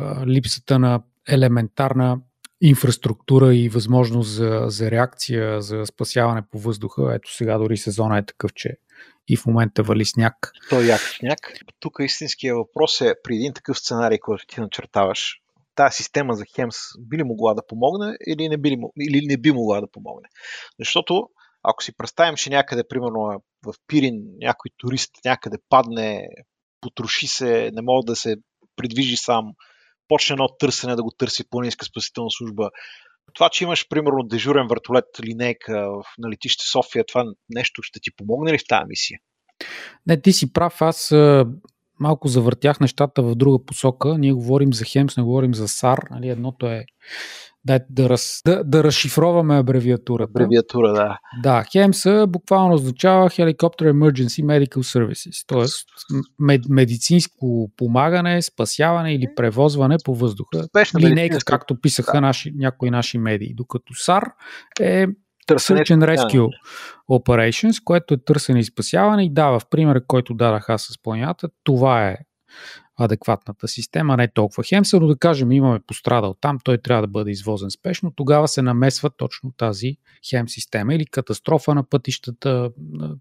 а, 0.00 0.26
липсата 0.26 0.78
на 0.78 1.02
елементарна 1.28 2.18
инфраструктура 2.60 3.54
и 3.54 3.68
възможност 3.68 4.30
за, 4.30 4.64
за 4.66 4.90
реакция, 4.90 5.62
за 5.62 5.86
спасяване 5.86 6.42
по 6.50 6.58
въздуха. 6.58 7.14
Ето 7.14 7.34
сега 7.34 7.58
дори 7.58 7.76
сезона 7.76 8.18
е 8.18 8.26
такъв, 8.26 8.52
че 8.54 8.76
и 9.28 9.36
в 9.36 9.46
момента 9.46 9.82
вали 9.82 10.04
сняг. 10.04 10.52
Той 10.70 10.84
е 10.84 10.86
як 10.86 11.00
сняг. 11.00 11.38
Тук 11.80 11.96
истинския 12.00 12.54
въпрос 12.54 13.00
е 13.00 13.14
при 13.22 13.36
един 13.36 13.52
такъв 13.52 13.78
сценарий, 13.78 14.18
който 14.18 14.46
ти 14.46 14.60
начертаваш, 14.60 15.40
тази 15.74 15.96
система 15.96 16.34
за 16.34 16.44
Хемс 16.54 16.76
би 16.98 17.18
ли 17.18 17.22
могла 17.22 17.54
да 17.54 17.66
помогне 17.66 18.16
или 18.26 18.48
не 18.48 18.56
би, 18.56 18.70
ли, 18.70 18.76
или 19.00 19.26
не 19.26 19.36
би 19.36 19.52
могла 19.52 19.80
да 19.80 19.90
помогне. 19.92 20.28
Защото 20.78 21.28
ако 21.62 21.82
си 21.82 21.96
представим, 21.96 22.36
че 22.36 22.50
някъде, 22.50 22.82
примерно 22.88 23.42
в 23.66 23.74
Пирин, 23.86 24.22
някой 24.40 24.70
турист 24.76 25.10
някъде 25.24 25.56
падне, 25.68 26.28
потроши 26.80 27.26
се, 27.26 27.70
не 27.74 27.82
може 27.82 28.06
да 28.06 28.16
се 28.16 28.36
придвижи 28.76 29.16
сам, 29.16 29.44
почне 30.08 30.34
едно 30.34 30.48
търсене 30.58 30.96
да 30.96 31.02
го 31.02 31.10
търси 31.10 31.50
планинска 31.50 31.84
спасителна 31.84 32.30
служба. 32.30 32.70
Това, 33.34 33.48
че 33.48 33.64
имаш, 33.64 33.88
примерно, 33.88 34.22
дежурен 34.22 34.66
въртолет 34.66 35.04
линейка 35.24 35.88
на 36.18 36.30
летище 36.30 36.64
София, 36.66 37.04
това 37.06 37.24
нещо 37.50 37.82
ще 37.82 38.00
ти 38.00 38.10
помогне 38.16 38.52
ли 38.52 38.58
в 38.58 38.66
тази 38.68 38.84
мисия? 38.88 39.18
Не, 40.06 40.20
ти 40.20 40.32
си 40.32 40.52
прав. 40.52 40.82
Аз 40.82 41.12
малко 42.00 42.28
завъртях 42.28 42.80
нещата 42.80 43.22
в 43.22 43.34
друга 43.34 43.64
посока. 43.64 44.18
Ние 44.18 44.32
говорим 44.32 44.72
за 44.72 44.84
Хемс, 44.84 45.16
не 45.16 45.22
говорим 45.22 45.54
за 45.54 45.68
САР. 45.68 45.98
Нали? 46.10 46.28
Едното 46.28 46.66
е 46.66 46.84
да, 47.66 47.80
да, 47.90 48.08
раз, 48.08 48.40
да, 48.46 48.64
да 48.64 48.84
разшифроваме 48.84 49.58
абревиатурата. 49.58 50.30
Абревиатура, 50.30 50.92
да. 50.92 51.18
Да, 51.42 51.62
HEMS 51.62 52.26
буквално 52.26 52.74
означава 52.74 53.30
Helicopter 53.30 53.92
Emergency 53.92 54.44
Medical 54.44 54.76
Services, 54.76 55.46
т.е. 55.46 55.64
Мед, 56.38 56.60
медицинско 56.68 57.70
помагане, 57.76 58.42
спасяване 58.42 59.14
или 59.14 59.26
превозване 59.36 59.96
по 60.04 60.14
въздуха. 60.14 60.64
Спешна 60.64 61.00
Линейка, 61.00 61.38
както 61.46 61.80
писаха 61.80 62.12
да. 62.12 62.20
наши, 62.20 62.52
някои 62.56 62.90
наши 62.90 63.18
медии. 63.18 63.54
Докато 63.54 63.94
SAR 63.94 64.32
е 64.80 65.06
Търсене, 65.46 65.80
Search 65.80 65.96
and 65.96 66.16
Rescue 66.16 66.48
Operations, 67.10 67.84
което 67.84 68.14
е 68.14 68.24
търсене 68.24 68.60
и 68.60 68.64
спасяване. 68.64 69.24
И 69.24 69.32
да, 69.32 69.50
в 69.50 69.62
примера, 69.70 70.06
който 70.06 70.34
дадах 70.34 70.68
аз 70.68 70.82
с 70.82 71.02
планета, 71.02 71.48
това 71.64 72.08
е 72.08 72.16
адекватната 72.96 73.68
система, 73.68 74.16
не 74.16 74.28
толкова 74.28 74.64
Хемса, 74.64 75.00
но 75.00 75.06
да 75.06 75.16
кажем 75.16 75.52
имаме 75.52 75.80
пострадал 75.86 76.34
там, 76.40 76.58
той 76.64 76.78
трябва 76.78 77.02
да 77.02 77.08
бъде 77.08 77.30
извозен 77.30 77.70
спешно, 77.70 78.12
тогава 78.16 78.48
се 78.48 78.62
намесва 78.62 79.10
точно 79.10 79.52
тази 79.56 79.96
хем 80.30 80.48
система 80.48 80.94
или 80.94 81.06
катастрофа 81.06 81.74
на 81.74 81.88
пътищата 81.88 82.70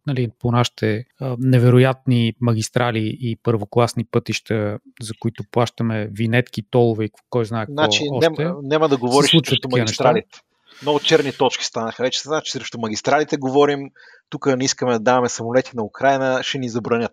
нали, 0.07 0.29
по 0.39 0.51
нашите 0.51 1.05
невероятни 1.39 2.33
магистрали 2.41 3.17
и 3.19 3.38
първокласни 3.43 4.05
пътища, 4.05 4.79
за 5.01 5.13
които 5.19 5.43
плащаме 5.51 6.09
винетки, 6.11 6.63
толове 6.69 7.05
и 7.05 7.09
кой 7.29 7.45
знае 7.45 7.65
какво 7.65 7.73
значи, 7.73 8.03
още. 8.11 8.29
Няма, 8.29 8.59
няма 8.63 8.89
да 8.89 8.97
говориш 8.97 9.31
срещу 9.31 9.69
магистралите. 9.69 10.27
Неща. 10.27 10.41
Много 10.81 10.99
черни 10.99 11.31
точки 11.31 11.65
станаха. 11.65 12.03
Вече 12.03 12.19
се 12.19 12.29
значи 12.29 12.51
срещу 12.51 12.79
магистралите 12.79 13.38
говорим. 13.38 13.79
Тук 14.29 14.45
не 14.45 14.65
искаме 14.65 14.93
да 14.93 14.99
даваме 14.99 15.29
самолети 15.29 15.71
на 15.75 15.83
Украина, 15.83 16.39
ще 16.43 16.57
ни 16.57 16.69
забранят. 16.69 17.11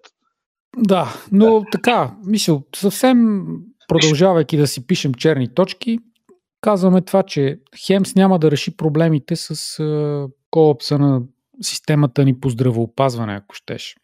Да, 0.77 1.15
но 1.33 1.65
така, 1.73 2.15
мисъл, 2.27 2.63
съвсем 2.77 3.45
продължавайки 3.89 4.57
да 4.57 4.67
си 4.67 4.87
пишем 4.87 5.15
черни 5.15 5.55
точки, 5.55 5.99
казваме 6.61 7.01
това, 7.01 7.23
че 7.23 7.61
Хемс 7.87 8.15
няма 8.15 8.39
да 8.39 8.51
реши 8.51 8.77
проблемите 8.77 9.37
с 9.37 9.79
колапса 10.51 10.99
на 10.99 11.23
системата 11.63 12.25
ни 12.25 12.41
по 12.41 12.49
здравеопазване, 12.49 13.35
ако 13.35 13.55
щеш. 13.55 13.97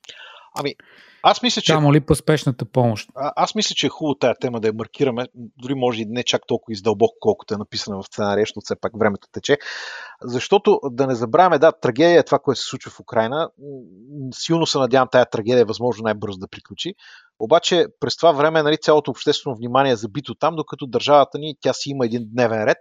Ами, 0.61 0.75
аз 1.23 1.43
мисля, 1.43 1.63
че. 1.63 1.73
Само 1.73 1.93
ли 1.93 2.01
по 2.01 2.15
спешната 2.15 2.65
помощ? 2.65 3.11
А, 3.17 3.33
аз 3.37 3.55
мисля, 3.55 3.75
че 3.75 3.87
е 3.87 3.91
хубаво 3.91 4.15
тая 4.15 4.35
тема 4.41 4.61
да 4.61 4.69
я 4.69 4.75
маркираме, 4.75 5.27
дори 5.35 5.75
може 5.75 6.03
и 6.03 6.07
не 6.07 6.23
чак 6.23 6.43
толкова 6.47 6.73
издълбоко, 6.73 7.15
колкото 7.21 7.55
е 7.55 7.57
написана 7.57 8.03
в 8.03 8.07
сценария, 8.07 8.43
защото 8.43 8.65
все 8.65 8.81
пак 8.81 8.93
времето 8.99 9.29
тече. 9.33 9.59
Защото 10.23 10.81
да 10.91 11.07
не 11.07 11.15
забравяме, 11.15 11.59
да, 11.59 11.73
трагедия 11.73 12.21
е 12.21 12.25
това, 12.25 12.39
което 12.39 12.61
се 12.61 12.67
случва 12.67 12.91
в 12.91 13.01
Украина. 13.01 13.51
Силно 14.35 14.67
се 14.67 14.79
надявам 14.79 15.09
тая 15.13 15.27
трагедия 15.27 15.61
е 15.61 15.65
възможно 15.65 16.05
най-бързо 16.05 16.39
да 16.39 16.49
приключи. 16.49 16.95
Обаче 17.39 17.87
през 18.01 18.17
това 18.17 18.33
време 18.33 18.63
нали, 18.63 18.77
цялото 18.77 19.11
обществено 19.11 19.57
внимание 19.57 19.93
е 19.93 19.97
забито 19.97 20.35
там, 20.35 20.57
докато 20.57 20.87
държавата 20.87 21.39
ни, 21.39 21.55
тя 21.61 21.73
си 21.73 21.91
има 21.91 22.07
един 22.07 22.23
дневен 22.33 22.65
ред. 22.65 22.79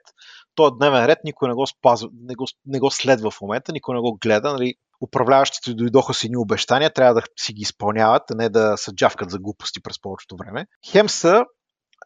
Този 0.56 0.76
дневен 0.80 1.06
ред 1.06 1.20
никой 1.24 1.48
не 1.48 1.54
го 1.54 1.68
спазва, 1.68 2.10
не 2.28 2.36
го, 2.36 2.46
не 2.66 2.80
го 2.80 2.92
следва 2.92 3.32
в 3.32 3.42
момента, 3.42 3.72
никой 3.72 3.96
не 3.96 4.02
го 4.02 4.18
гледа. 4.22 4.54
Нали, 4.54 4.76
управляващите 5.02 5.74
дойдоха 5.74 6.14
с 6.14 6.24
едни 6.24 6.38
обещания, 6.38 6.94
трябва 6.94 7.14
да 7.14 7.22
си 7.40 7.54
ги 7.54 7.62
изпълняват, 7.62 8.24
а 8.32 8.36
не 8.36 8.50
да 8.50 8.78
се 8.78 8.96
джавкат 8.96 9.30
за 9.32 9.40
глупости 9.40 9.82
през 9.82 10.02
повечето 10.02 10.36
време. 10.38 10.66
Хемса 10.92 11.44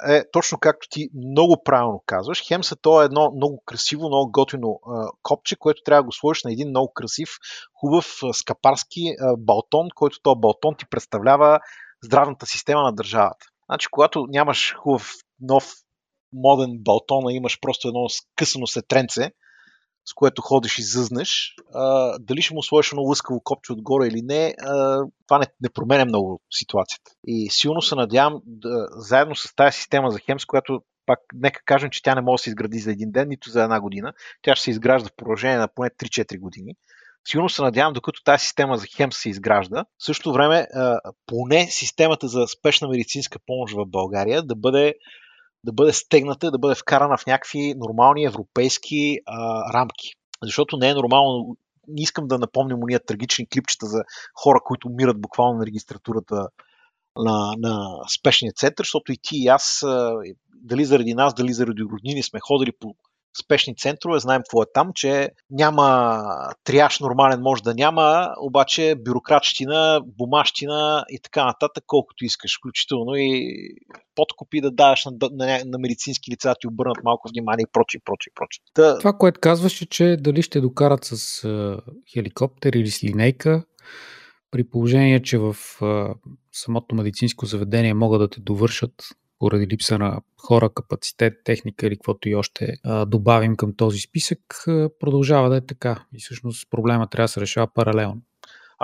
е 0.07 0.23
точно 0.31 0.57
както 0.59 0.87
ти 0.89 1.09
много 1.31 1.63
правилно 1.63 2.03
казваш. 2.05 2.47
Хемса 2.47 2.75
то 2.81 3.01
е 3.01 3.05
едно 3.05 3.31
много 3.35 3.63
красиво, 3.65 4.07
много 4.07 4.31
готино 4.31 4.79
а, 4.87 5.07
копче, 5.23 5.55
което 5.55 5.81
трябва 5.85 6.01
да 6.01 6.05
го 6.05 6.11
сложиш 6.11 6.43
на 6.43 6.51
един 6.51 6.69
много 6.69 6.93
красив, 6.93 7.29
хубав 7.79 8.05
скапарски 8.33 9.01
а, 9.19 9.35
балтон, 9.37 9.87
който 9.95 10.17
то 10.23 10.35
балтон 10.35 10.75
ти 10.77 10.85
представлява 10.89 11.59
здравната 12.03 12.45
система 12.45 12.81
на 12.81 12.93
държавата. 12.93 13.45
Значи, 13.69 13.87
когато 13.91 14.25
нямаш 14.29 14.75
хубав 14.83 15.11
нов 15.39 15.71
моден 16.33 16.69
балтон, 16.79 17.27
а 17.27 17.31
имаш 17.31 17.59
просто 17.61 17.87
едно 17.87 18.09
скъсано 18.09 18.67
сетренце, 18.67 19.31
с 20.05 20.13
което 20.13 20.41
ходиш 20.41 20.79
и 20.79 20.83
зъзнеш, 20.83 21.55
а, 21.73 22.15
дали 22.19 22.41
ще 22.41 22.53
му 22.53 22.63
сложиш 22.63 22.91
едно 22.91 23.01
лъскаво 23.01 23.41
копче 23.43 23.73
отгоре 23.73 24.07
или 24.07 24.21
не, 24.21 24.55
а, 24.59 25.03
това 25.27 25.39
не, 25.39 25.45
не 25.61 25.69
променя 25.69 26.05
много 26.05 26.41
ситуацията. 26.51 27.11
И 27.27 27.49
силно 27.49 27.81
се 27.81 27.95
надявам, 27.95 28.41
да, 28.45 28.87
заедно 28.91 29.35
с 29.35 29.55
тази 29.55 29.77
система 29.77 30.11
за 30.11 30.19
Хемс, 30.19 30.45
която 30.45 30.81
пак 31.05 31.19
нека 31.33 31.61
кажем, 31.65 31.89
че 31.89 32.03
тя 32.03 32.15
не 32.15 32.21
може 32.21 32.41
да 32.41 32.43
се 32.43 32.49
изгради 32.49 32.79
за 32.79 32.91
един 32.91 33.11
ден, 33.11 33.27
нито 33.29 33.49
за 33.49 33.63
една 33.63 33.81
година. 33.81 34.13
Тя 34.41 34.55
ще 34.55 34.63
се 34.63 34.71
изгражда 34.71 35.09
в 35.09 35.15
продължение 35.15 35.57
на 35.57 35.67
поне 35.67 35.89
3-4 35.89 36.39
години. 36.39 36.75
Сигурно 37.27 37.49
се 37.49 37.61
надявам, 37.61 37.93
докато 37.93 38.23
тази 38.23 38.43
система 38.43 38.77
за 38.77 38.87
Хемс 38.87 39.17
се 39.17 39.29
изгражда, 39.29 39.85
в 39.97 40.05
същото 40.05 40.33
време 40.33 40.67
поне 41.25 41.67
системата 41.69 42.27
за 42.27 42.47
спешна 42.47 42.87
медицинска 42.87 43.39
помощ 43.45 43.75
в 43.75 43.85
България 43.85 44.43
да 44.43 44.55
бъде 44.55 44.95
да 45.63 45.73
бъде 45.73 45.93
стегната, 45.93 46.51
да 46.51 46.59
бъде 46.59 46.75
вкарана 46.75 47.17
в 47.17 47.25
някакви 47.25 47.73
нормални 47.77 48.25
европейски 48.25 49.19
а, 49.25 49.73
рамки. 49.73 50.13
Защото 50.43 50.77
не 50.77 50.89
е 50.89 50.93
нормално. 50.93 51.57
Не 51.87 52.01
искам 52.01 52.27
да 52.27 52.37
напомням 52.37 52.83
уния 52.83 52.99
трагични 53.05 53.47
клипчета 53.47 53.85
за 53.85 54.03
хора, 54.43 54.59
които 54.65 54.87
умират 54.87 55.21
буквално 55.21 55.59
на 55.59 55.65
регистратурата 55.65 56.47
на, 57.15 57.53
на 57.57 57.89
спешния 58.19 58.53
център, 58.53 58.83
защото 58.83 59.11
и 59.11 59.17
ти 59.21 59.35
и 59.37 59.47
аз, 59.47 59.83
дали 60.53 60.85
заради 60.85 61.13
нас, 61.13 61.33
дали 61.33 61.53
заради 61.53 61.83
роднини 61.83 62.23
сме 62.23 62.39
ходили 62.39 62.71
по 62.79 62.95
спешни 63.43 63.75
центрове, 63.75 64.19
знаем 64.19 64.41
какво 64.41 64.61
е 64.61 64.65
там, 64.73 64.91
че 64.95 65.29
няма 65.49 66.23
триаж 66.63 66.99
нормален 66.99 67.41
може 67.41 67.63
да 67.63 67.73
няма, 67.73 68.33
обаче 68.41 68.95
бюрократщина, 69.05 70.01
бумащина 70.17 71.05
и 71.09 71.19
така 71.23 71.45
нататък, 71.45 71.83
колкото 71.87 72.25
искаш, 72.25 72.57
включително 72.57 73.15
и 73.15 73.53
подкопи 74.15 74.61
да 74.61 74.71
даваш 74.71 75.05
на, 75.05 75.11
на, 75.31 75.61
на 75.65 75.79
медицински 75.79 76.31
лица, 76.31 76.55
ти 76.59 76.67
обърнат 76.67 76.97
малко 77.03 77.29
внимание 77.29 77.63
и 77.63 77.71
прочи, 77.73 77.99
прочи, 78.05 78.29
прочи. 78.35 78.59
Та... 78.73 78.97
Това, 78.97 79.13
което 79.13 79.39
казваш 79.39 79.81
е, 79.81 79.85
че 79.85 80.17
дали 80.19 80.41
ще 80.41 80.61
докарат 80.61 81.05
с 81.05 81.17
uh, 81.41 81.81
хеликоптер 82.13 82.73
или 82.73 82.87
с 82.87 83.03
линейка, 83.03 83.63
при 84.51 84.63
положение, 84.63 85.21
че 85.21 85.37
в 85.37 85.53
uh, 85.53 86.13
самото 86.51 86.95
медицинско 86.95 87.45
заведение 87.45 87.93
могат 87.93 88.21
да 88.21 88.29
те 88.29 88.39
довършат 88.39 88.93
поради 89.41 89.67
липса 89.67 89.97
на 89.97 90.21
хора, 90.37 90.69
капацитет, 90.69 91.33
техника 91.43 91.87
или 91.87 91.95
каквото 91.95 92.29
и 92.29 92.35
още 92.35 92.73
добавим 93.07 93.55
към 93.55 93.73
този 93.73 93.99
списък, 93.99 94.39
продължава 94.99 95.49
да 95.49 95.57
е 95.57 95.65
така. 95.65 96.05
И 96.13 96.19
всъщност 96.19 96.69
проблема 96.69 97.07
трябва 97.07 97.23
да 97.23 97.27
се 97.27 97.41
решава 97.41 97.67
паралелно. 97.73 98.21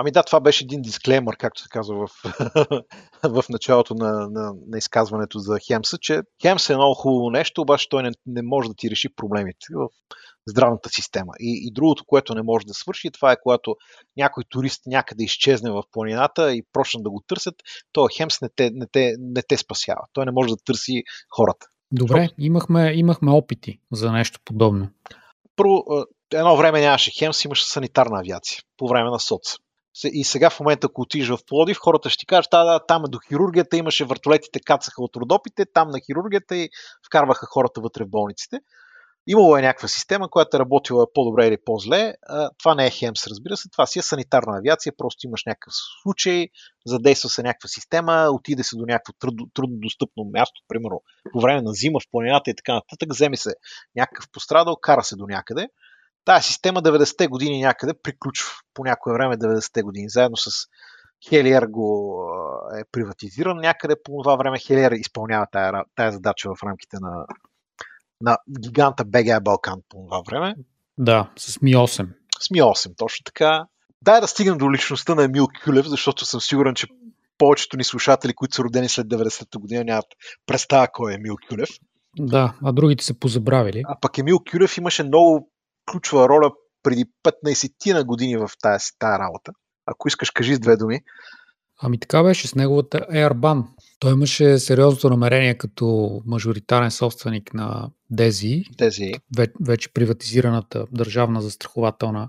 Ами 0.00 0.10
да, 0.10 0.22
това 0.22 0.40
беше 0.40 0.64
един 0.64 0.82
дисклеймър, 0.82 1.36
както 1.36 1.62
се 1.62 1.68
казва 1.68 2.06
в, 2.06 2.22
в 3.42 3.44
началото 3.48 3.94
на, 3.94 4.12
на, 4.30 4.52
на 4.68 4.78
изказването 4.78 5.38
за 5.38 5.58
Хемса, 5.66 5.98
че 6.00 6.20
Хемс 6.42 6.70
е 6.70 6.76
много 6.76 6.94
хубаво 6.94 7.30
нещо, 7.30 7.62
обаче 7.62 7.88
той 7.88 8.02
не, 8.02 8.10
не 8.26 8.42
може 8.42 8.68
да 8.68 8.74
ти 8.74 8.90
реши 8.90 9.08
проблемите 9.16 9.66
в 9.74 9.88
здравната 10.46 10.88
система. 10.88 11.32
И, 11.40 11.68
и 11.68 11.72
другото, 11.72 12.04
което 12.06 12.34
не 12.34 12.42
може 12.42 12.66
да 12.66 12.74
свърши, 12.74 13.10
това 13.10 13.32
е 13.32 13.36
когато 13.42 13.76
някой 14.16 14.44
турист 14.48 14.82
някъде 14.86 15.24
изчезне 15.24 15.70
в 15.70 15.82
планината 15.92 16.54
и 16.54 16.62
прочнат 16.72 17.04
да 17.04 17.10
го 17.10 17.22
търсят, 17.26 17.54
то 17.92 18.08
Хемс 18.16 18.40
не 18.40 18.48
те, 18.56 18.70
не, 18.74 18.86
те, 18.92 19.14
не 19.18 19.42
те 19.48 19.56
спасява. 19.56 20.02
Той 20.12 20.24
не 20.24 20.32
може 20.32 20.48
да 20.48 20.56
търси 20.64 21.02
хората. 21.36 21.66
Добре, 21.92 22.28
имахме, 22.38 22.92
имахме 22.94 23.30
опити 23.30 23.80
за 23.92 24.12
нещо 24.12 24.40
подобно. 24.44 24.88
Първо, 25.56 25.84
едно 26.34 26.56
време 26.56 26.80
нямаше 26.80 27.10
Хемс, 27.18 27.44
имаше 27.44 27.70
санитарна 27.70 28.20
авиация 28.20 28.62
по 28.76 28.88
време 28.88 29.10
на 29.10 29.20
СОЦ. 29.20 29.67
И 30.04 30.24
сега 30.24 30.50
в 30.50 30.60
момента, 30.60 30.86
ако 30.90 31.02
отидеш 31.02 31.28
в 31.28 31.38
Плодив, 31.46 31.78
хората 31.78 32.10
ще 32.10 32.20
ти 32.20 32.26
кажат, 32.26 32.50
да, 32.50 32.64
да, 32.64 32.86
там 32.86 33.04
е 33.04 33.08
до 33.08 33.18
хирургията, 33.28 33.76
имаше 33.76 34.04
въртолетите, 34.04 34.60
кацаха 34.60 35.02
от 35.02 35.16
родопите, 35.16 35.66
там 35.74 35.90
на 35.90 36.00
хирургията 36.00 36.56
и 36.56 36.68
вкарваха 37.06 37.46
хората 37.46 37.80
вътре 37.80 38.04
в 38.04 38.10
болниците. 38.10 38.60
Имало 39.30 39.56
е 39.56 39.62
някаква 39.62 39.88
система, 39.88 40.30
която 40.30 40.56
е 40.56 40.60
работила 40.60 41.06
по-добре 41.14 41.46
или 41.46 41.56
по-зле. 41.64 42.14
Това 42.58 42.74
не 42.74 42.86
е 42.86 42.90
Хемс, 42.90 43.26
разбира 43.26 43.56
се. 43.56 43.68
Това 43.70 43.86
си 43.86 43.98
е 43.98 44.02
санитарна 44.02 44.58
авиация. 44.58 44.92
Просто 44.98 45.26
имаш 45.26 45.42
някакъв 45.46 45.72
случай, 46.02 46.48
задейства 46.86 47.28
се 47.28 47.42
някаква 47.42 47.68
система, 47.68 48.28
отиде 48.32 48.64
се 48.64 48.76
до 48.76 48.84
някакво 48.86 49.12
трудно 49.54 49.76
достъпно 49.78 50.24
място, 50.24 50.60
примерно 50.68 51.02
по 51.32 51.40
време 51.40 51.62
на 51.62 51.72
зима 51.72 52.00
в 52.00 52.10
планината 52.10 52.50
и 52.50 52.54
така 52.54 52.74
нататък, 52.74 53.08
вземе 53.12 53.36
се 53.36 53.54
някакъв 53.96 54.26
пострадал, 54.32 54.76
кара 54.76 55.04
се 55.04 55.16
до 55.16 55.26
някъде. 55.26 55.68
Тая 56.28 56.42
система 56.42 56.82
90-те 56.82 57.26
години 57.26 57.60
някъде 57.60 57.94
приключва 58.02 58.50
по 58.74 58.84
някое 58.84 59.12
време 59.12 59.36
90-те 59.36 59.82
години, 59.82 60.08
заедно 60.08 60.36
с 60.36 60.50
Хелиер 61.28 61.66
го 61.66 62.20
е 62.78 62.82
приватизиран 62.92 63.56
някъде 63.56 63.94
по 64.04 64.22
това 64.22 64.36
време. 64.36 64.58
Хелиер 64.58 64.92
изпълнява 64.92 65.46
тая, 65.52 65.84
тая 65.94 66.12
задача 66.12 66.50
в 66.54 66.62
рамките 66.62 66.96
на, 67.00 67.26
на 68.20 68.38
гиганта 68.60 69.04
БГА 69.04 69.40
Балкан 69.40 69.80
по 69.88 70.04
това 70.04 70.22
време. 70.26 70.54
Да, 70.98 71.30
с 71.36 71.60
Ми-8. 71.62 72.08
С 72.40 72.50
Ми-8, 72.50 72.96
точно 72.96 73.24
така. 73.24 73.66
Дай 74.02 74.20
да 74.20 74.28
стигнем 74.28 74.58
до 74.58 74.72
личността 74.72 75.14
на 75.14 75.24
Емил 75.24 75.46
Кюлев, 75.64 75.86
защото 75.86 76.26
съм 76.26 76.40
сигурен, 76.40 76.74
че 76.74 76.86
повечето 77.38 77.76
ни 77.76 77.84
слушатели, 77.84 78.34
които 78.34 78.54
са 78.54 78.62
родени 78.62 78.88
след 78.88 79.06
90-та 79.06 79.58
година, 79.58 79.84
нямат 79.84 80.06
представа 80.46 80.88
кой 80.92 81.12
е 81.12 81.14
Емил 81.14 81.36
Кюлев. 81.48 81.68
Да, 82.18 82.54
а 82.64 82.72
другите 82.72 83.04
са 83.04 83.18
позабравили. 83.18 83.82
А 83.86 83.96
пък 84.00 84.18
Емил 84.18 84.38
Кюлев 84.52 84.78
имаше 84.78 85.02
много 85.02 85.50
ключова 85.92 86.28
роля 86.28 86.50
преди 86.82 87.04
15 87.44 87.92
на 87.92 88.04
години 88.04 88.36
в 88.36 88.50
тази, 88.62 88.84
тази 88.98 89.18
работа. 89.18 89.52
Ако 89.86 90.08
искаш, 90.08 90.30
кажи 90.30 90.54
с 90.54 90.60
две 90.60 90.76
думи. 90.76 91.00
Ами 91.82 92.00
така 92.00 92.22
беше 92.22 92.48
с 92.48 92.54
неговата 92.54 92.98
Airban. 93.12 93.64
Той 93.98 94.12
имаше 94.12 94.58
сериозното 94.58 95.10
намерение 95.10 95.58
като 95.58 96.20
мажоритарен 96.26 96.90
собственик 96.90 97.54
на 97.54 97.90
Дези, 98.10 98.62
Дези. 98.78 99.12
вече 99.60 99.92
приватизираната 99.92 100.86
държавна 100.92 101.42
застрахователна 101.42 102.28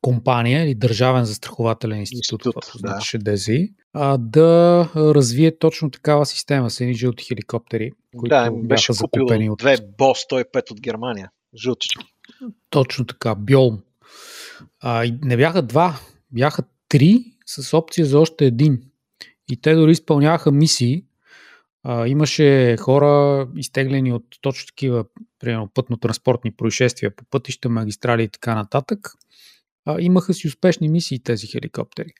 компания 0.00 0.64
или 0.64 0.74
държавен 0.74 1.24
застрахователен 1.24 2.00
институт, 2.00 2.44
институт 2.46 2.82
да. 2.82 3.18
Дези, 3.18 3.68
а, 3.92 4.18
да 4.18 4.88
развие 4.96 5.58
точно 5.58 5.90
такава 5.90 6.26
система 6.26 6.70
с 6.70 6.80
едни 6.80 6.94
жълти 6.94 7.24
хеликоптери, 7.24 7.90
които 8.16 8.34
да, 8.34 8.50
бяха 8.50 8.92
закупени 8.92 9.50
от... 9.50 9.58
две 9.58 9.76
БОС 9.98 10.18
105 10.18 10.70
от 10.70 10.80
Германия, 10.80 11.30
жълтички. 11.62 12.04
Точно 12.70 13.06
така, 13.06 13.34
Бьолм. 13.34 13.82
А, 14.80 15.12
не 15.22 15.36
бяха 15.36 15.62
два, 15.62 16.00
бяха 16.32 16.62
три 16.88 17.24
с 17.46 17.76
опция 17.76 18.06
за 18.06 18.18
още 18.18 18.46
един. 18.46 18.82
И 19.50 19.60
те 19.60 19.74
дори 19.74 19.92
изпълняваха 19.92 20.52
мисии. 20.52 21.04
А, 21.82 22.06
имаше 22.06 22.76
хора 22.76 23.48
изтеглени 23.56 24.12
от 24.12 24.24
точно 24.40 24.66
такива, 24.66 25.04
примерно, 25.38 25.68
пътно-транспортни 25.74 26.50
происшествия 26.56 27.16
по 27.16 27.24
пътища, 27.24 27.68
магистрали 27.68 28.22
и 28.22 28.28
така 28.28 28.54
нататък. 28.54 29.12
А, 29.84 30.00
имаха 30.00 30.34
си 30.34 30.48
успешни 30.48 30.88
мисии 30.88 31.22
тези 31.22 31.46
хеликоптери. 31.46 32.12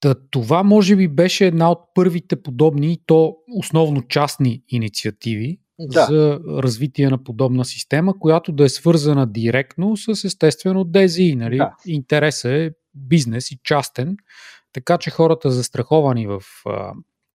Та, 0.00 0.14
това 0.30 0.62
може 0.62 0.96
би 0.96 1.08
беше 1.08 1.46
една 1.46 1.70
от 1.70 1.78
първите 1.94 2.42
подобни, 2.42 2.98
то 3.06 3.36
основно 3.56 4.02
частни 4.02 4.62
инициативи 4.68 5.58
да. 5.80 6.06
за 6.06 6.40
развитие 6.62 7.10
на 7.10 7.24
подобна 7.24 7.64
система, 7.64 8.18
която 8.18 8.52
да 8.52 8.64
е 8.64 8.68
свързана 8.68 9.26
директно 9.26 9.96
с 9.96 10.24
естествено 10.24 10.84
DZI. 10.84 11.34
Нали? 11.34 11.56
Да. 11.56 11.74
Интересът 11.86 12.52
е 12.52 12.70
бизнес 12.94 13.50
и 13.50 13.58
частен, 13.64 14.16
така 14.72 14.98
че 14.98 15.10
хората 15.10 15.50
застраховани 15.50 16.26
в, 16.26 16.40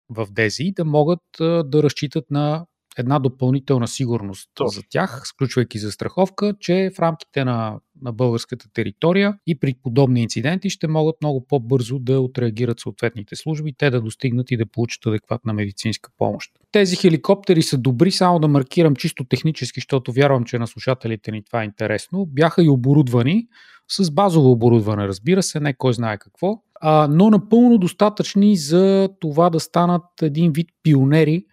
в 0.09 0.27
DZI 0.27 0.75
да 0.75 0.85
могат 0.85 1.21
да 1.65 1.83
разчитат 1.83 2.31
на 2.31 2.67
една 2.99 3.19
допълнителна 3.19 3.89
сигурност 3.89 4.51
То. 4.55 4.67
за 4.67 4.83
тях, 4.91 5.23
сключвайки 5.25 5.79
застраховка, 5.79 6.55
че 6.61 6.91
в 6.97 6.99
рамките 6.99 7.45
на, 7.45 7.81
на 8.03 8.13
българската 8.13 8.67
територия 8.73 9.35
и 9.47 9.59
при 9.59 9.75
подобни 9.83 10.23
инциденти 10.23 10.71
ще 10.71 10.89
могат 10.89 11.17
много 11.23 11.47
по-бързо 11.47 11.99
да 11.99 12.21
отреагират 12.21 12.81
съответните 12.81 13.37
служби, 13.37 13.75
те 13.79 13.91
да 13.91 14.01
достигнат 14.01 14.51
и 14.51 14.57
да 14.57 14.67
получат 14.67 15.07
адекватна 15.07 15.53
медицинска 15.53 16.11
помощ. 16.19 16.51
Тези 16.73 16.97
хеликоптери 16.97 17.63
са 17.63 17.79
добри, 17.79 18.11
само 18.11 18.39
да 18.39 18.49
маркирам 18.49 18.97
чисто 18.97 19.25
технически, 19.25 19.81
защото 19.81 20.13
вярвам, 20.13 20.45
че 20.45 20.59
на 20.59 20.67
слушателите 20.67 21.31
ни 21.31 21.45
това 21.45 21.63
е 21.63 21.65
интересно. 21.65 22.27
Бяха 22.27 22.65
и 22.65 22.69
оборудвани 22.69 23.47
с 23.91 24.11
базово 24.11 24.51
оборудване, 24.51 25.09
разбира 25.09 25.43
се, 25.43 25.61
не 25.61 25.75
кой 25.75 25.93
знае 25.93 26.19
какво, 26.19 26.63
а, 26.81 27.09
но 27.11 27.31
напълно 27.31 27.79
достатъчни 27.79 28.57
за 28.57 29.09
това 29.21 29.51
да 29.51 29.61
станат 29.61 30.05
един 30.23 30.53
вид 30.53 30.69
пионери 30.83 31.45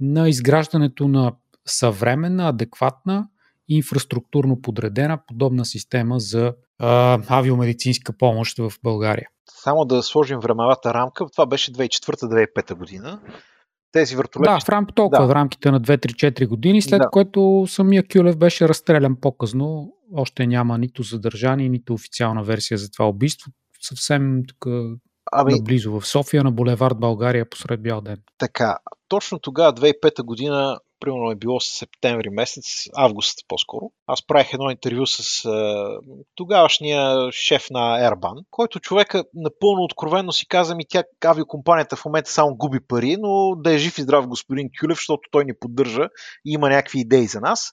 на 0.00 0.28
изграждането 0.28 1.08
на 1.08 1.32
съвременна, 1.66 2.48
адекватна 2.48 3.28
инфраструктурно 3.68 4.60
подредена 4.60 5.18
подобна 5.26 5.64
система 5.64 6.20
за 6.20 6.54
а, 6.78 7.18
авиомедицинска 7.28 8.12
помощ 8.18 8.58
в 8.58 8.72
България. 8.82 9.28
Само 9.50 9.84
да 9.84 10.02
сложим 10.02 10.38
времевата 10.38 10.94
рамка, 10.94 11.26
това 11.32 11.46
беше 11.46 11.72
2004-2005 11.72 12.74
година. 12.74 13.20
Тези 13.92 14.16
вертолети... 14.16 14.50
Да, 14.50 14.60
в 14.60 14.68
рам, 14.68 14.86
толкова, 14.94 15.26
да. 15.26 15.32
в 15.32 15.34
рамките 15.34 15.70
на 15.70 15.80
2-3-4 15.80 16.46
години, 16.46 16.82
след 16.82 16.98
да. 16.98 17.08
което 17.10 17.64
самия 17.68 18.04
Кюлев 18.08 18.38
беше 18.38 18.68
разстрелян 18.68 19.16
по-късно. 19.20 19.92
Още 20.14 20.46
няма 20.46 20.78
нито 20.78 21.02
задържани, 21.02 21.68
нито 21.68 21.94
официална 21.94 22.42
версия 22.42 22.78
за 22.78 22.90
това 22.90 23.08
убийство. 23.08 23.50
Съвсем 23.80 24.42
тук 24.48 24.66
ами, 25.32 25.52
наблизо 25.52 26.00
в 26.00 26.06
София 26.06 26.44
на 26.44 26.50
булевард 26.50 26.98
България 26.98 27.50
посред 27.50 27.82
бял 27.82 28.00
ден. 28.00 28.16
Така, 28.38 28.78
точно 29.08 29.38
тогава, 29.38 29.72
2005 29.72 30.22
година, 30.22 30.78
примерно 31.00 31.30
е 31.30 31.36
било 31.36 31.60
септември 31.60 32.30
месец, 32.30 32.64
август 32.96 33.38
по-скоро. 33.48 33.90
Аз 34.06 34.26
правих 34.26 34.52
едно 34.52 34.70
интервю 34.70 35.06
с 35.06 35.44
а, 35.44 35.88
тогавашния 36.34 37.32
шеф 37.32 37.66
на 37.70 38.00
Airban, 38.00 38.44
който 38.50 38.80
човека 38.80 39.24
напълно 39.34 39.82
откровенно 39.82 40.32
си 40.32 40.48
каза 40.48 40.74
ми 40.74 40.84
тя 40.88 41.04
авиокомпанията 41.24 41.96
в 41.96 42.04
момента 42.04 42.30
само 42.30 42.56
губи 42.56 42.80
пари, 42.88 43.16
но 43.18 43.56
да 43.56 43.72
е 43.74 43.78
жив 43.78 43.98
и 43.98 44.02
здрав 44.02 44.28
господин 44.28 44.70
Кюлев, 44.80 44.98
защото 44.98 45.22
той 45.30 45.44
ни 45.44 45.52
поддържа 45.60 46.08
и 46.44 46.52
има 46.52 46.68
някакви 46.68 47.00
идеи 47.00 47.26
за 47.26 47.40
нас. 47.40 47.72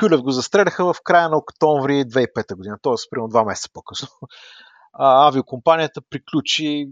Кюлев 0.00 0.22
го 0.22 0.30
застреляха 0.30 0.92
в 0.92 0.96
края 1.04 1.28
на 1.28 1.36
октомври 1.36 1.92
2005 1.92 2.56
година, 2.56 2.78
т.е. 2.82 2.92
примерно 3.10 3.28
два 3.28 3.44
месеца 3.44 3.68
по-късно. 3.72 4.08
А, 4.92 5.26
авиокомпанията 5.28 6.00
приключи 6.10 6.86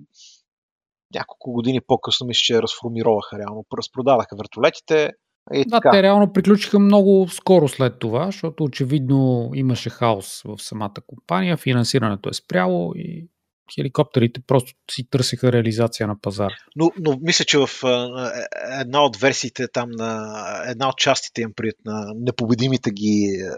няколко 1.15 1.53
години 1.53 1.81
по-късно 1.87 2.27
мисля, 2.27 2.41
че 2.41 2.63
разформироваха 2.63 3.39
реално. 3.39 3.65
Разпродадаха 3.79 4.37
вертолетите. 4.37 5.11
И 5.53 5.65
да, 5.65 5.77
така. 5.77 5.91
те 5.91 6.03
реално 6.03 6.33
приключиха 6.33 6.79
много 6.79 7.29
скоро 7.29 7.69
след 7.69 7.99
това, 7.99 8.27
защото 8.27 8.65
очевидно 8.65 9.51
имаше 9.55 9.91
хаос 9.91 10.43
в 10.45 10.59
самата 10.59 10.95
компания, 11.07 11.57
финансирането 11.57 12.29
е 12.29 12.33
спряло 12.33 12.93
и 12.95 13.29
хеликоптерите 13.75 14.41
просто 14.47 14.73
си 14.91 15.11
търсиха 15.11 15.53
реализация 15.53 16.07
на 16.07 16.21
пазара. 16.21 16.55
Но, 16.77 16.91
но 16.99 17.19
мисля, 17.23 17.45
че 17.45 17.59
в 17.59 17.69
е, 17.85 18.81
една 18.81 19.05
от 19.05 19.17
версиите 19.17 19.69
там 19.73 19.91
на 19.91 20.33
една 20.67 20.89
от 20.89 20.97
частите 20.97 21.43
им 21.43 21.53
прият 21.57 21.77
на 21.85 22.13
непобедимите 22.17 22.91
ги 22.91 23.25
е, 23.25 23.51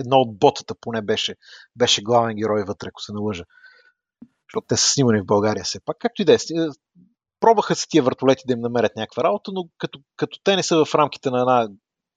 едно 0.00 0.16
от 0.16 0.38
ботата 0.38 0.74
поне 0.80 1.02
беше, 1.02 1.34
беше 1.76 2.02
главен 2.02 2.36
герой 2.36 2.64
вътре, 2.66 2.88
ако 2.88 3.02
се 3.02 3.12
налъжа 3.12 3.44
защото 4.54 4.66
те 4.68 4.76
са 4.76 4.88
снимани 4.88 5.20
в 5.20 5.26
България 5.26 5.64
все 5.64 5.80
пак. 5.80 5.96
Както 6.00 6.22
и 6.22 6.24
да 6.24 6.34
е. 6.34 6.38
Пробваха 7.44 7.74
се 7.74 7.86
тия 7.88 8.02
въртолети 8.02 8.42
да 8.46 8.52
им 8.52 8.60
намерят 8.60 8.96
някаква 8.96 9.24
работа, 9.24 9.50
но 9.54 9.68
като, 9.78 10.00
като 10.16 10.38
те 10.44 10.56
не 10.56 10.62
са 10.62 10.84
в 10.84 10.94
рамките 10.94 11.30
на 11.30 11.40
една 11.40 11.68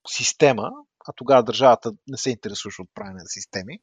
система, 0.07 0.69
а 1.07 1.13
тогава 1.15 1.43
държавата 1.43 1.91
не 2.07 2.17
се 2.17 2.29
интересуваше 2.29 2.81
от 2.81 2.89
правене 2.93 3.19
на 3.19 3.27
системи, 3.27 3.79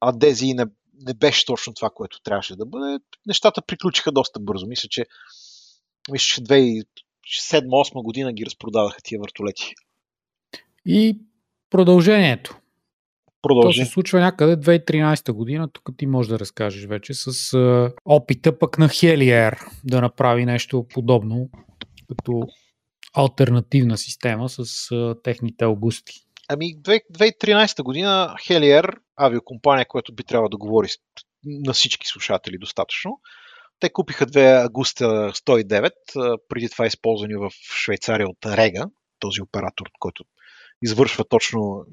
а 0.00 0.12
Дези 0.12 0.54
не, 0.54 0.66
не 1.06 1.14
беше 1.14 1.46
точно 1.46 1.74
това, 1.74 1.90
което 1.90 2.22
трябваше 2.22 2.56
да 2.56 2.66
бъде, 2.66 2.98
нещата 3.26 3.62
приключиха 3.62 4.12
доста 4.12 4.40
бързо. 4.40 4.66
Мисля, 4.66 4.88
че 4.88 5.06
мисля, 6.10 6.24
че 6.24 6.42
2007-2008 6.42 8.02
година 8.02 8.32
ги 8.32 8.46
разпродадаха 8.46 9.02
тия 9.02 9.20
въртолети. 9.20 9.74
И 10.86 11.18
продължението. 11.70 12.56
Продължи. 13.42 13.80
То 13.80 13.86
се 13.86 13.92
случва 13.92 14.20
някъде 14.20 14.56
2013 14.56 15.32
година, 15.32 15.68
тук 15.72 15.88
ти 15.96 16.06
можеш 16.06 16.30
да 16.30 16.38
разкажеш 16.38 16.86
вече, 16.86 17.14
с 17.14 17.54
а, 17.54 17.92
опита 18.04 18.58
пък 18.58 18.78
на 18.78 18.88
Helier 18.88 19.68
да 19.84 20.00
направи 20.00 20.44
нещо 20.46 20.86
подобно, 20.94 21.50
като 22.08 22.42
альтернативна 23.16 23.98
система 23.98 24.48
с 24.48 24.90
а, 24.92 25.14
техните 25.22 25.64
аугусти. 25.64 26.12
Ами 26.48 26.64
2013 26.64 27.82
година 27.82 28.34
Helier, 28.48 28.96
авиокомпания, 29.16 29.86
която 29.88 30.14
би 30.14 30.24
трябвало 30.24 30.48
да 30.48 30.56
говори 30.56 30.88
на 31.44 31.72
всички 31.72 32.06
слушатели 32.06 32.58
достатъчно, 32.58 33.20
те 33.80 33.92
купиха 33.92 34.26
две 34.26 34.46
Агуста 34.46 35.04
109, 35.04 35.90
преди 36.48 36.68
това 36.68 36.86
използвани 36.86 37.34
в 37.36 37.50
Швейцария 37.84 38.28
от 38.28 38.46
Рега, 38.46 38.86
този 39.18 39.42
оператор, 39.42 39.86
който 39.98 40.24
извършва 40.82 41.24
точно 41.24 41.84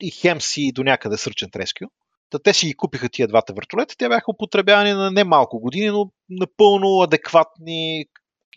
и 0.00 0.10
хем 0.10 0.40
си 0.40 0.72
до 0.74 0.82
някъде 0.82 1.16
and 1.16 1.50
Rescue. 1.50 1.88
Та 2.30 2.38
те 2.38 2.52
си 2.52 2.66
ги 2.66 2.74
купиха 2.74 3.08
тия 3.08 3.28
двата 3.28 3.52
вертолета. 3.52 3.94
Те 3.98 4.08
бяха 4.08 4.30
употребявани 4.30 4.92
на 4.92 5.10
немалко 5.10 5.60
години, 5.60 5.86
но 5.86 6.10
напълно 6.30 7.02
адекватни 7.02 8.04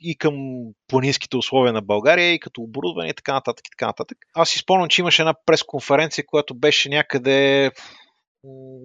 и 0.01 0.17
към 0.17 0.35
планинските 0.87 1.37
условия 1.37 1.73
на 1.73 1.81
България, 1.81 2.33
и 2.33 2.39
като 2.39 2.61
оборудване 2.61 3.09
и 3.09 3.13
така 3.13 3.33
нататък. 3.33 3.67
И 3.67 3.71
така 3.71 3.85
нататък. 3.85 4.17
Аз 4.33 4.49
си 4.49 4.59
спомням, 4.59 4.89
че 4.89 5.01
имаше 5.01 5.21
една 5.21 5.33
пресконференция, 5.45 6.25
която 6.27 6.55
беше 6.55 6.89
някъде 6.89 7.71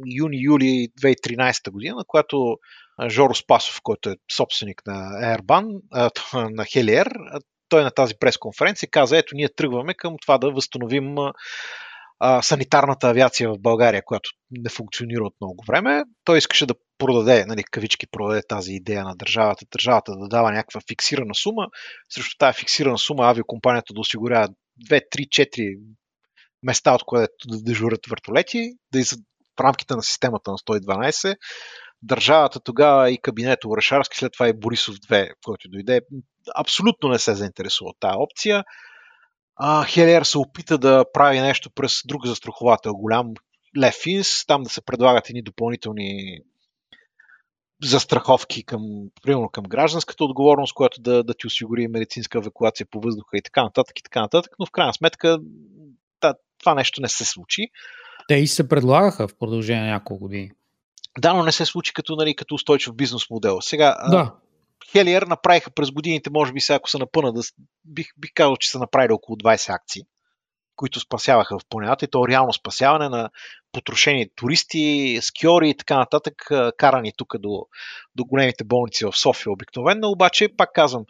юни-юли 0.06 0.88
2013 1.02 1.70
година, 1.70 1.96
на 1.96 2.04
която 2.06 2.56
Жоро 3.08 3.34
Спасов, 3.34 3.80
който 3.82 4.10
е 4.10 4.16
собственик 4.36 4.82
на 4.86 4.94
Airban, 5.22 5.80
на 6.34 6.64
Helier, 6.64 7.40
той 7.68 7.82
на 7.82 7.90
тази 7.90 8.14
пресконференция 8.20 8.88
каза, 8.90 9.18
ето 9.18 9.34
ние 9.34 9.48
тръгваме 9.48 9.94
към 9.94 10.16
това 10.22 10.38
да 10.38 10.50
възстановим 10.50 11.14
а, 12.20 12.42
санитарната 12.42 13.08
авиация 13.08 13.50
в 13.50 13.58
България, 13.58 14.02
която 14.04 14.30
не 14.50 14.70
функционира 14.70 15.24
от 15.24 15.34
много 15.40 15.64
време. 15.68 16.02
Той 16.24 16.38
искаше 16.38 16.66
да 16.66 16.74
продаде, 16.98 17.44
нали, 17.46 17.64
кавички 17.64 18.06
продаде 18.10 18.42
тази 18.48 18.72
идея 18.72 19.04
на 19.04 19.16
държавата, 19.16 19.66
държавата 19.72 20.12
да 20.16 20.28
дава 20.28 20.52
някаква 20.52 20.80
фиксирана 20.88 21.34
сума, 21.34 21.66
срещу 22.10 22.36
тази 22.38 22.58
фиксирана 22.58 22.98
сума 22.98 23.24
авиокомпанията 23.24 23.94
да 23.94 24.00
осигурява 24.00 24.48
2, 24.90 25.02
3, 25.16 25.28
4 25.28 25.78
места, 26.62 26.94
от 26.94 27.04
което 27.04 27.48
да 27.48 27.62
дежурят 27.62 28.06
вертолети, 28.10 28.70
да 28.92 28.98
из... 28.98 29.12
в 29.58 29.60
рамките 29.60 29.94
на 29.94 30.02
системата 30.02 30.50
на 30.50 30.58
112. 30.58 31.36
Държавата 32.02 32.60
тогава 32.60 33.10
и 33.10 33.20
кабинето 33.22 33.68
Орешарски, 33.68 34.16
след 34.16 34.32
това 34.32 34.48
и 34.48 34.52
Борисов 34.52 34.94
2, 34.94 35.30
който 35.44 35.68
дойде, 35.68 36.00
абсолютно 36.56 37.08
не 37.08 37.18
се 37.18 37.34
заинтересува 37.34 37.88
от 37.88 37.96
тази 38.00 38.16
опция 38.16 38.64
а, 39.58 39.84
Хелиер 39.84 40.22
се 40.22 40.38
опита 40.38 40.78
да 40.78 41.04
прави 41.12 41.40
нещо 41.40 41.70
през 41.70 42.00
друг 42.04 42.26
застраховател, 42.26 42.94
голям 42.94 43.34
Лефинс, 43.78 44.46
там 44.46 44.62
да 44.62 44.70
се 44.70 44.80
предлагат 44.80 45.28
едни 45.30 45.42
допълнителни 45.42 46.38
застраховки 47.84 48.64
към, 48.64 48.82
примерно 49.22 49.48
към 49.48 49.64
гражданската 49.64 50.24
отговорност, 50.24 50.74
която 50.74 51.00
да, 51.00 51.24
да 51.24 51.34
ти 51.34 51.46
осигури 51.46 51.88
медицинска 51.88 52.38
евакуация 52.38 52.86
по 52.90 53.00
въздуха 53.00 53.36
и 53.36 53.42
така 53.42 53.62
нататък 53.62 53.98
и 53.98 54.02
така 54.02 54.20
нататък, 54.20 54.52
но 54.58 54.66
в 54.66 54.70
крайна 54.70 54.94
сметка 54.94 55.38
да, 56.20 56.34
това 56.58 56.74
нещо 56.74 57.00
не 57.00 57.08
се 57.08 57.24
случи. 57.24 57.68
Те 58.28 58.34
и 58.34 58.46
се 58.46 58.68
предлагаха 58.68 59.28
в 59.28 59.34
продължение 59.38 59.82
на 59.82 59.90
няколко 59.90 60.22
години. 60.22 60.50
Да, 61.18 61.34
но 61.34 61.42
не 61.42 61.52
се 61.52 61.64
случи 61.64 61.92
като, 61.92 62.16
нали, 62.16 62.36
като 62.36 62.54
устойчив 62.54 62.94
бизнес 62.94 63.30
модел. 63.30 63.60
Сега, 63.60 63.96
да. 64.10 64.34
Хелиер 64.92 65.22
направиха 65.22 65.70
през 65.70 65.90
годините, 65.90 66.30
може 66.30 66.52
би 66.52 66.60
сега 66.60 66.76
ако 66.76 66.90
са 66.90 66.98
напъна, 66.98 67.32
да, 67.32 67.42
бих, 67.84 68.06
бих 68.18 68.30
казал, 68.34 68.56
че 68.56 68.70
са 68.70 68.78
направили 68.78 69.12
около 69.12 69.36
20 69.36 69.74
акции, 69.74 70.02
които 70.76 71.00
спасяваха 71.00 71.58
в 71.58 71.62
планината 71.68 72.04
и 72.04 72.08
то 72.08 72.28
реално 72.28 72.52
спасяване 72.52 73.08
на 73.08 73.30
потрошени 73.72 74.26
туристи, 74.36 75.18
скиори 75.22 75.70
и 75.70 75.76
така 75.76 75.96
нататък, 75.96 76.34
карани 76.76 77.12
тук 77.16 77.38
до, 77.38 77.66
до 78.14 78.24
големите 78.24 78.64
болници 78.64 79.04
в 79.04 79.18
София 79.18 79.52
обикновено, 79.52 80.08
обаче, 80.08 80.48
пак 80.56 80.70
казвам, 80.74 81.04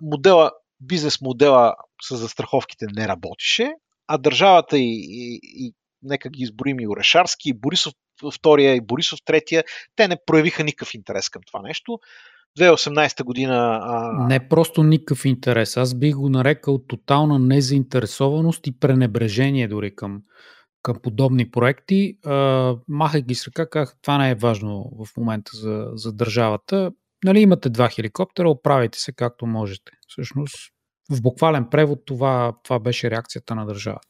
модела, 0.00 0.50
бизнес 0.80 1.20
модела 1.20 1.74
с 2.02 2.16
застраховките 2.16 2.86
не 2.92 3.08
работеше, 3.08 3.72
а 4.06 4.18
държавата 4.18 4.78
и, 4.78 5.06
и, 5.10 5.40
и 5.42 5.74
нека 6.02 6.28
ги 6.28 6.42
изборим 6.42 6.80
и 6.80 6.88
Орешарски, 6.88 7.48
и 7.48 7.54
Борисов 7.54 7.94
втория, 8.34 8.74
и 8.74 8.80
Борисов 8.80 9.18
третия, 9.24 9.64
те 9.96 10.08
не 10.08 10.16
проявиха 10.26 10.64
никакъв 10.64 10.94
интерес 10.94 11.28
към 11.28 11.42
това 11.46 11.62
нещо. 11.62 11.98
2018 12.58 13.24
година. 13.24 13.80
А... 13.82 14.26
Не 14.26 14.48
просто 14.48 14.82
никакъв 14.82 15.24
интерес. 15.24 15.76
Аз 15.76 15.94
бих 15.94 16.14
го 16.14 16.28
нарекал 16.28 16.78
тотална 16.78 17.38
незаинтересованост 17.38 18.66
и 18.66 18.78
пренебрежение 18.78 19.68
дори 19.68 19.94
към, 19.94 20.22
към 20.82 20.96
подобни 21.02 21.50
проекти. 21.50 22.18
А, 22.24 23.20
ги 23.20 23.34
с 23.34 23.46
ръка, 23.46 23.68
как 23.68 23.96
това 24.02 24.18
не 24.18 24.30
е 24.30 24.34
важно 24.34 24.92
в 25.04 25.16
момента 25.16 25.50
за, 25.54 25.86
за 25.94 26.12
държавата. 26.12 26.90
Нали, 27.24 27.40
имате 27.40 27.68
два 27.68 27.88
хеликоптера, 27.88 28.50
оправите 28.50 28.98
се 28.98 29.12
както 29.12 29.46
можете. 29.46 29.92
Всъщност, 30.08 30.54
в 31.10 31.22
буквален 31.22 31.66
превод 31.70 31.98
това, 32.06 32.52
това 32.62 32.78
беше 32.78 33.10
реакцията 33.10 33.54
на 33.54 33.66
държавата. 33.66 34.08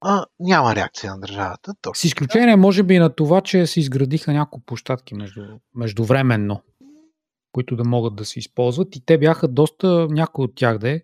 А, 0.00 0.26
няма 0.40 0.74
реакция 0.74 1.12
на 1.12 1.20
държавата. 1.20 1.74
Точно. 1.82 2.00
С 2.00 2.04
изключение, 2.04 2.56
може 2.56 2.82
би, 2.82 2.98
на 2.98 3.14
това, 3.14 3.40
че 3.40 3.66
се 3.66 3.80
изградиха 3.80 4.32
няколко 4.32 4.64
площадки 4.66 5.14
между, 5.14 5.42
междувременно, 5.74 6.62
които 7.56 7.76
да 7.76 7.84
могат 7.84 8.16
да 8.16 8.24
се 8.24 8.38
използват 8.38 8.96
и 8.96 9.04
те 9.06 9.18
бяха 9.18 9.48
доста, 9.48 10.06
някои 10.10 10.44
от 10.44 10.54
тях 10.54 10.78
да 10.78 10.90
е, 10.90 11.00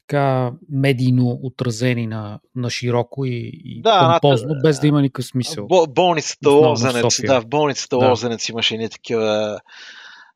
така 0.00 0.52
медийно 0.70 1.38
отразени 1.42 2.06
на, 2.06 2.40
на 2.56 2.70
широко 2.70 3.24
и, 3.24 3.50
и 3.64 3.82
да, 3.82 4.18
помпозно, 4.20 4.54
без 4.62 4.80
да 4.80 4.86
има 4.86 5.02
никакъв 5.02 5.24
смисъл. 5.24 5.66
болницата 5.88 6.50
Лозенец, 6.50 7.20
да, 7.26 7.40
в 7.40 7.46
болницата 7.46 7.98
да. 7.98 8.08
Лозенец 8.08 8.48
имаше 8.48 8.76
не 8.76 8.88
такива 8.88 9.60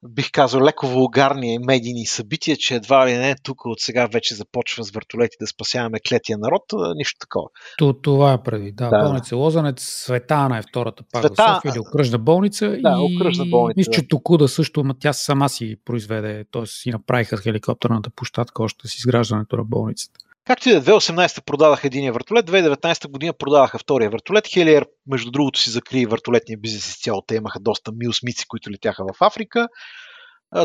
бих 0.09 0.31
казал, 0.33 0.61
леко 0.61 0.87
вулгарни 0.87 1.59
медийни 1.59 2.07
събития, 2.07 2.57
че 2.57 2.75
едва 2.75 3.07
ли 3.07 3.13
не 3.13 3.35
тук 3.43 3.65
от 3.65 3.81
сега 3.81 4.07
вече 4.07 4.35
започва 4.35 4.85
с 4.85 4.91
въртолети 4.91 5.37
да 5.41 5.47
спасяваме 5.47 5.99
клетия 6.09 6.39
народ, 6.39 6.63
нищо 6.97 7.19
такова. 7.21 7.49
То, 7.79 7.93
това 7.93 8.33
е 8.33 8.43
преди, 8.43 8.73
да. 8.73 8.89
да. 8.89 9.05
Болница 9.05 9.37
Лозанец, 9.37 9.83
Светана 9.83 10.59
е 10.59 10.63
втората 10.63 11.05
пак 11.13 11.23
Света... 11.23 11.43
в 11.43 11.55
София, 11.55 11.73
или 11.73 11.79
окръжна 11.79 12.19
болница. 12.19 12.69
Да, 12.69 12.97
и... 13.01 13.17
окръжна 13.17 13.45
болница. 13.47 13.79
Мисля, 13.79 13.93
че 13.93 14.09
Токуда 14.09 14.49
също, 14.49 14.85
тя 15.01 15.13
сама 15.13 15.49
си 15.49 15.77
произведе, 15.85 16.45
т.е. 16.53 16.67
си 16.67 16.91
направиха 16.91 17.37
хеликоптерната 17.37 18.11
площадка 18.11 18.63
още 18.63 18.89
с 18.89 18.95
изграждането 18.99 19.57
на 19.57 19.65
болницата. 19.65 20.21
Както 20.47 20.69
и 20.69 20.73
да 20.73 20.83
2018 20.83 21.45
продаваха 21.45 21.87
единия 21.87 22.13
вертолет, 22.13 22.51
2019 22.51 23.11
година 23.11 23.33
продаваха 23.33 23.79
втория 23.79 24.11
вертолет. 24.11 24.49
Хелиер, 24.49 24.87
между 25.07 25.31
другото, 25.31 25.61
си 25.61 25.71
закри 25.71 26.07
вертолетния 26.07 26.59
бизнес 26.59 26.89
изцяло. 26.89 27.23
Те 27.27 27.35
имаха 27.35 27.61
доста 27.61 27.93
милсмици, 27.93 28.45
които 28.49 28.71
летяха 28.71 29.05
в 29.05 29.17
Африка. 29.21 29.69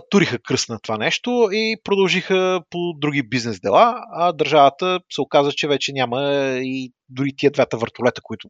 Туриха 0.10 0.40
кръст 0.40 0.70
на 0.70 0.80
това 0.80 0.98
нещо 0.98 1.50
и 1.52 1.76
продължиха 1.84 2.62
по 2.70 2.94
други 2.98 3.24
бизнес 3.24 3.60
дела, 3.60 3.96
а 4.14 4.32
държавата 4.32 5.00
се 5.12 5.22
оказа, 5.22 5.52
че 5.52 5.68
вече 5.68 5.92
няма 5.94 6.22
и 6.62 6.94
дори 7.10 7.36
тия 7.38 7.52
двата 7.52 7.78
вертолета, 7.78 8.22
които 8.24 8.50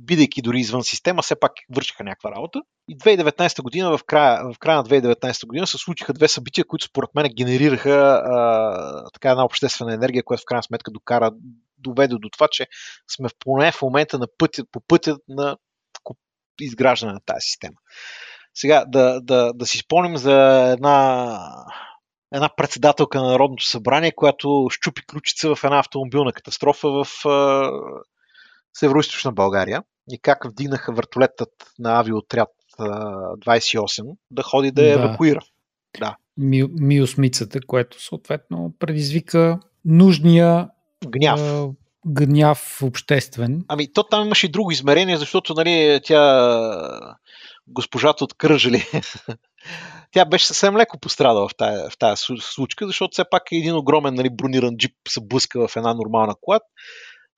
бидейки 0.00 0.42
дори 0.42 0.58
извън 0.58 0.84
система, 0.84 1.22
все 1.22 1.40
пак 1.40 1.52
вършиха 1.74 2.04
някаква 2.04 2.30
работа. 2.30 2.60
И 2.88 2.98
2019 2.98 3.62
година, 3.62 3.98
в 3.98 4.04
края, 4.04 4.52
в 4.52 4.58
края 4.58 4.76
на 4.76 4.84
2019 4.84 5.46
година 5.46 5.66
се 5.66 5.78
случиха 5.78 6.12
две 6.12 6.28
събития, 6.28 6.64
които 6.64 6.84
според 6.84 7.10
мен 7.14 7.32
генерираха 7.36 8.22
а, 8.24 9.10
така 9.12 9.30
една 9.30 9.44
обществена 9.44 9.94
енергия, 9.94 10.24
която 10.24 10.42
в 10.42 10.46
крайна 10.46 10.62
сметка 10.62 10.90
докара, 10.90 11.30
доведе 11.78 12.14
до 12.14 12.28
това, 12.32 12.48
че 12.50 12.66
сме 13.16 13.28
в, 13.28 13.32
поне 13.38 13.72
в 13.72 13.82
момента 13.82 14.18
на 14.18 14.26
пътя, 14.38 14.64
по 14.72 14.80
пътя 14.88 15.16
на 15.28 15.56
изграждане 16.60 17.12
на 17.12 17.20
тази 17.26 17.40
система. 17.40 17.76
Сега 18.54 18.84
да, 18.88 19.20
да, 19.20 19.52
да 19.54 19.66
си 19.66 19.78
спомним 19.78 20.16
за 20.16 20.68
една, 20.72 21.38
една 22.34 22.48
председателка 22.56 23.22
на 23.22 23.30
Народното 23.30 23.64
събрание, 23.64 24.12
която 24.12 24.66
щупи 24.70 25.02
ключица 25.06 25.54
в 25.54 25.64
една 25.64 25.78
автомобилна 25.78 26.32
катастрофа 26.32 26.88
в 26.88 27.06
Северо-Источна 28.74 29.32
България 29.32 29.82
и 30.08 30.18
как 30.18 30.44
вдигнаха 30.50 30.92
въртолетът 30.92 31.50
на 31.78 31.98
авиоотряд 31.98 32.48
28 32.78 34.16
да 34.30 34.42
ходи 34.42 34.70
да 34.70 34.82
да. 34.82 34.92
евакуира. 34.92 35.40
Да. 36.00 36.16
Ми, 36.36 36.64
миосмицата, 36.80 37.60
което 37.66 38.02
съответно 38.02 38.74
предизвика 38.78 39.60
нужния 39.84 40.68
гняв. 41.06 41.40
Е, 41.40 41.68
гняв 42.06 42.82
обществен. 42.82 43.64
Ами, 43.68 43.92
то 43.92 44.02
там 44.02 44.26
имаше 44.26 44.46
и 44.46 44.50
друго 44.50 44.70
измерение, 44.70 45.16
защото 45.16 45.54
нали, 45.54 46.00
тя 46.04 47.16
госпожата 47.66 48.24
от 48.24 48.34
Кръжели, 48.34 48.84
тя 50.12 50.24
беше 50.24 50.46
съвсем 50.46 50.76
леко 50.76 50.98
пострадала 50.98 51.48
в 51.48 51.56
тази, 51.56 51.90
в 51.90 51.98
тази 51.98 52.22
случка, 52.40 52.86
защото 52.86 53.12
все 53.12 53.24
пак 53.30 53.42
един 53.52 53.76
огромен 53.76 54.14
нали, 54.14 54.30
брониран 54.30 54.76
джип 54.76 54.92
се 55.08 55.20
блъска 55.20 55.68
в 55.68 55.76
една 55.76 55.94
нормална 55.94 56.34
кола 56.40 56.60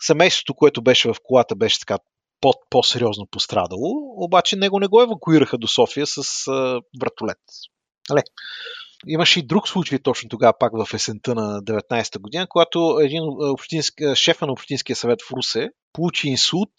семейството, 0.03 0.55
което 0.55 0.83
беше 0.83 1.09
в 1.09 1.16
колата, 1.22 1.57
беше 1.57 1.81
така 1.81 1.98
по- 2.42 2.61
по-сериозно 2.70 3.26
пострадало, 3.31 4.14
обаче 4.24 4.57
него 4.57 4.81
не 4.81 4.87
го 4.87 5.02
евакуираха 5.02 5.59
до 5.59 5.68
София 5.68 6.07
с 6.07 6.48
а, 6.48 6.81
вратолет. 7.00 7.38
Але. 8.11 8.22
Имаше 9.07 9.40
и 9.40 9.46
друг 9.46 9.68
случай 9.68 9.98
точно 9.98 10.28
тогава, 10.28 10.52
пак 10.59 10.72
в 10.72 10.94
есента 10.94 11.35
на 11.35 11.62
19-та 11.62 12.18
година, 12.18 12.46
когато 12.48 12.98
един 13.00 13.22
общински, 13.40 14.05
шефа 14.14 14.46
на 14.46 14.52
Общинския 14.52 14.96
съвет 14.96 15.22
в 15.22 15.33
Русе 15.33 15.70
получи 15.92 16.28
инсулт. 16.28 16.70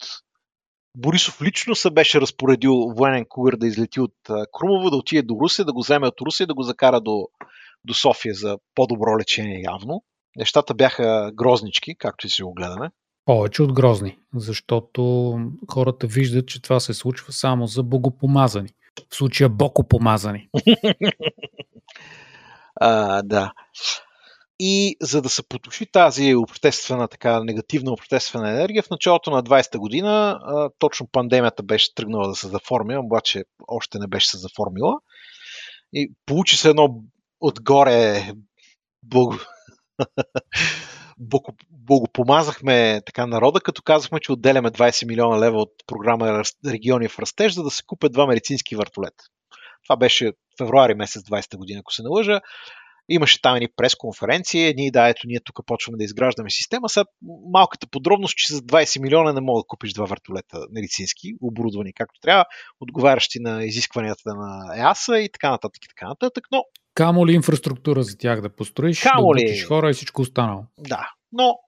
Борисов 0.96 1.42
лично 1.42 1.74
се 1.74 1.90
беше 1.90 2.20
разпоредил 2.20 2.72
военен 2.72 3.24
кугър 3.28 3.56
да 3.56 3.66
излети 3.66 4.00
от 4.00 4.14
Крумово, 4.52 4.90
да 4.90 4.96
отиде 4.96 5.22
до 5.22 5.34
Русе, 5.40 5.64
да 5.64 5.72
го 5.72 5.80
вземе 5.80 6.06
от 6.06 6.20
Русе 6.20 6.42
и 6.42 6.46
да 6.46 6.54
го 6.54 6.62
закара 6.62 7.00
до, 7.00 7.28
до 7.84 7.94
София 7.94 8.34
за 8.34 8.58
по-добро 8.74 9.18
лечение 9.18 9.62
явно. 9.62 10.02
Нещата 10.36 10.74
бяха 10.74 11.30
грознички, 11.34 11.96
както 11.98 12.26
и 12.26 12.30
си 12.30 12.42
го 12.42 12.54
гледаме. 12.54 12.90
Повече 13.24 13.62
от 13.62 13.72
грозни, 13.72 14.18
защото 14.34 15.32
хората 15.70 16.06
виждат, 16.06 16.48
че 16.48 16.62
това 16.62 16.80
се 16.80 16.94
случва 16.94 17.32
само 17.32 17.66
за 17.66 17.82
богопомазани. 17.82 18.68
В 19.10 19.16
случая 19.16 19.48
бокопомазани. 19.48 20.48
а, 22.80 23.22
да. 23.22 23.52
И 24.60 24.96
за 25.02 25.22
да 25.22 25.28
се 25.28 25.48
потуши 25.48 25.86
тази 25.86 26.34
обществена, 26.34 27.08
така 27.08 27.44
негативна 27.44 27.92
обществена 27.92 28.50
енергия, 28.50 28.82
в 28.82 28.90
началото 28.90 29.30
на 29.30 29.42
20-та 29.42 29.78
година 29.78 30.40
а, 30.42 30.70
точно 30.78 31.08
пандемията 31.12 31.62
беше 31.62 31.94
тръгнала 31.94 32.28
да 32.28 32.34
се 32.34 32.48
заформи, 32.48 32.96
обаче 32.96 33.44
още 33.68 33.98
не 33.98 34.06
беше 34.06 34.28
се 34.28 34.38
заформила. 34.38 34.94
И 35.92 36.12
получи 36.26 36.56
се 36.56 36.70
едно 36.70 37.02
отгоре 37.40 38.32
благо... 39.02 39.38
благопомазахме 41.70 43.00
така 43.06 43.26
народа, 43.26 43.60
като 43.60 43.82
казахме, 43.82 44.20
че 44.20 44.32
отделяме 44.32 44.70
20 44.70 45.06
милиона 45.06 45.40
лева 45.40 45.58
от 45.58 45.72
програма 45.86 46.42
Региони 46.66 47.08
в 47.08 47.18
растеж, 47.18 47.54
за 47.54 47.62
да 47.62 47.70
се 47.70 47.82
купят 47.86 48.12
два 48.12 48.26
медицински 48.26 48.76
въртолета. 48.76 49.24
Това 49.86 49.96
беше 49.96 50.32
февруари 50.58 50.94
месец 50.94 51.22
20 51.22 51.56
година, 51.56 51.80
ако 51.80 51.92
се 51.92 52.02
налъжа. 52.02 52.40
Имаше 53.08 53.42
там 53.42 53.56
едни 53.56 53.68
пресконференции, 53.76 54.74
ние 54.76 54.90
да, 54.90 55.08
ето 55.08 55.20
ние 55.26 55.40
тук 55.44 55.66
почваме 55.66 55.98
да 55.98 56.04
изграждаме 56.04 56.50
система. 56.50 56.88
Сега 56.88 57.04
малката 57.52 57.86
подробност, 57.86 58.36
че 58.36 58.54
за 58.54 58.60
20 58.60 59.02
милиона 59.02 59.32
не 59.32 59.40
мога 59.40 59.60
да 59.60 59.66
купиш 59.66 59.92
два 59.92 60.04
въртолета 60.04 60.58
медицински, 60.72 61.32
оборудвани 61.42 61.92
както 61.92 62.20
трябва, 62.20 62.44
отговарящи 62.80 63.38
на 63.40 63.64
изискванията 63.64 64.34
на 64.34 64.78
ЕАСА 64.78 65.18
и 65.18 65.28
така 65.32 65.50
нататък 65.50 65.84
и 65.84 65.88
така 65.88 66.08
нататък, 66.08 66.44
но 66.52 66.64
Камо 66.94 67.26
ли 67.26 67.32
инфраструктура 67.32 68.02
за 68.02 68.18
тях 68.18 68.40
да 68.40 68.56
построиш, 68.56 69.00
Камо 69.00 69.32
да 69.36 69.66
хора 69.68 69.90
и 69.90 69.94
всичко 69.94 70.22
останало. 70.22 70.64
Да, 70.78 71.10
но 71.32 71.58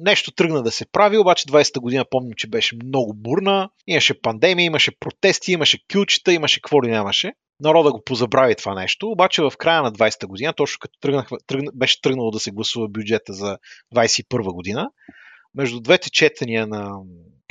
нещо 0.00 0.32
тръгна 0.32 0.62
да 0.62 0.70
се 0.70 0.86
прави, 0.92 1.18
обаче 1.18 1.44
20-та 1.44 1.80
година 1.80 2.04
помня, 2.10 2.34
че 2.36 2.48
беше 2.48 2.76
много 2.84 3.14
бурна. 3.14 3.70
Имаше 3.86 4.20
пандемия, 4.20 4.64
имаше 4.64 4.98
протести, 5.00 5.52
имаше 5.52 5.78
кючета, 5.92 6.32
имаше 6.32 6.60
какво 6.60 6.82
ли 6.82 6.90
нямаше. 6.90 7.32
Народа 7.60 7.92
го 7.92 8.02
позабрави 8.04 8.54
това 8.54 8.74
нещо, 8.74 9.08
обаче 9.08 9.42
в 9.42 9.52
края 9.58 9.82
на 9.82 9.92
20-та 9.92 10.26
година, 10.26 10.52
точно 10.52 10.78
като 10.80 10.98
тръгнах, 11.00 11.28
тръгна, 11.46 11.70
беше 11.74 12.00
тръгнало 12.00 12.30
да 12.30 12.40
се 12.40 12.50
гласува 12.50 12.88
бюджета 12.88 13.32
за 13.32 13.58
21 13.94 14.52
година, 14.52 14.90
между 15.54 15.80
двете 15.80 16.10
четения 16.10 16.66
на, 16.66 16.90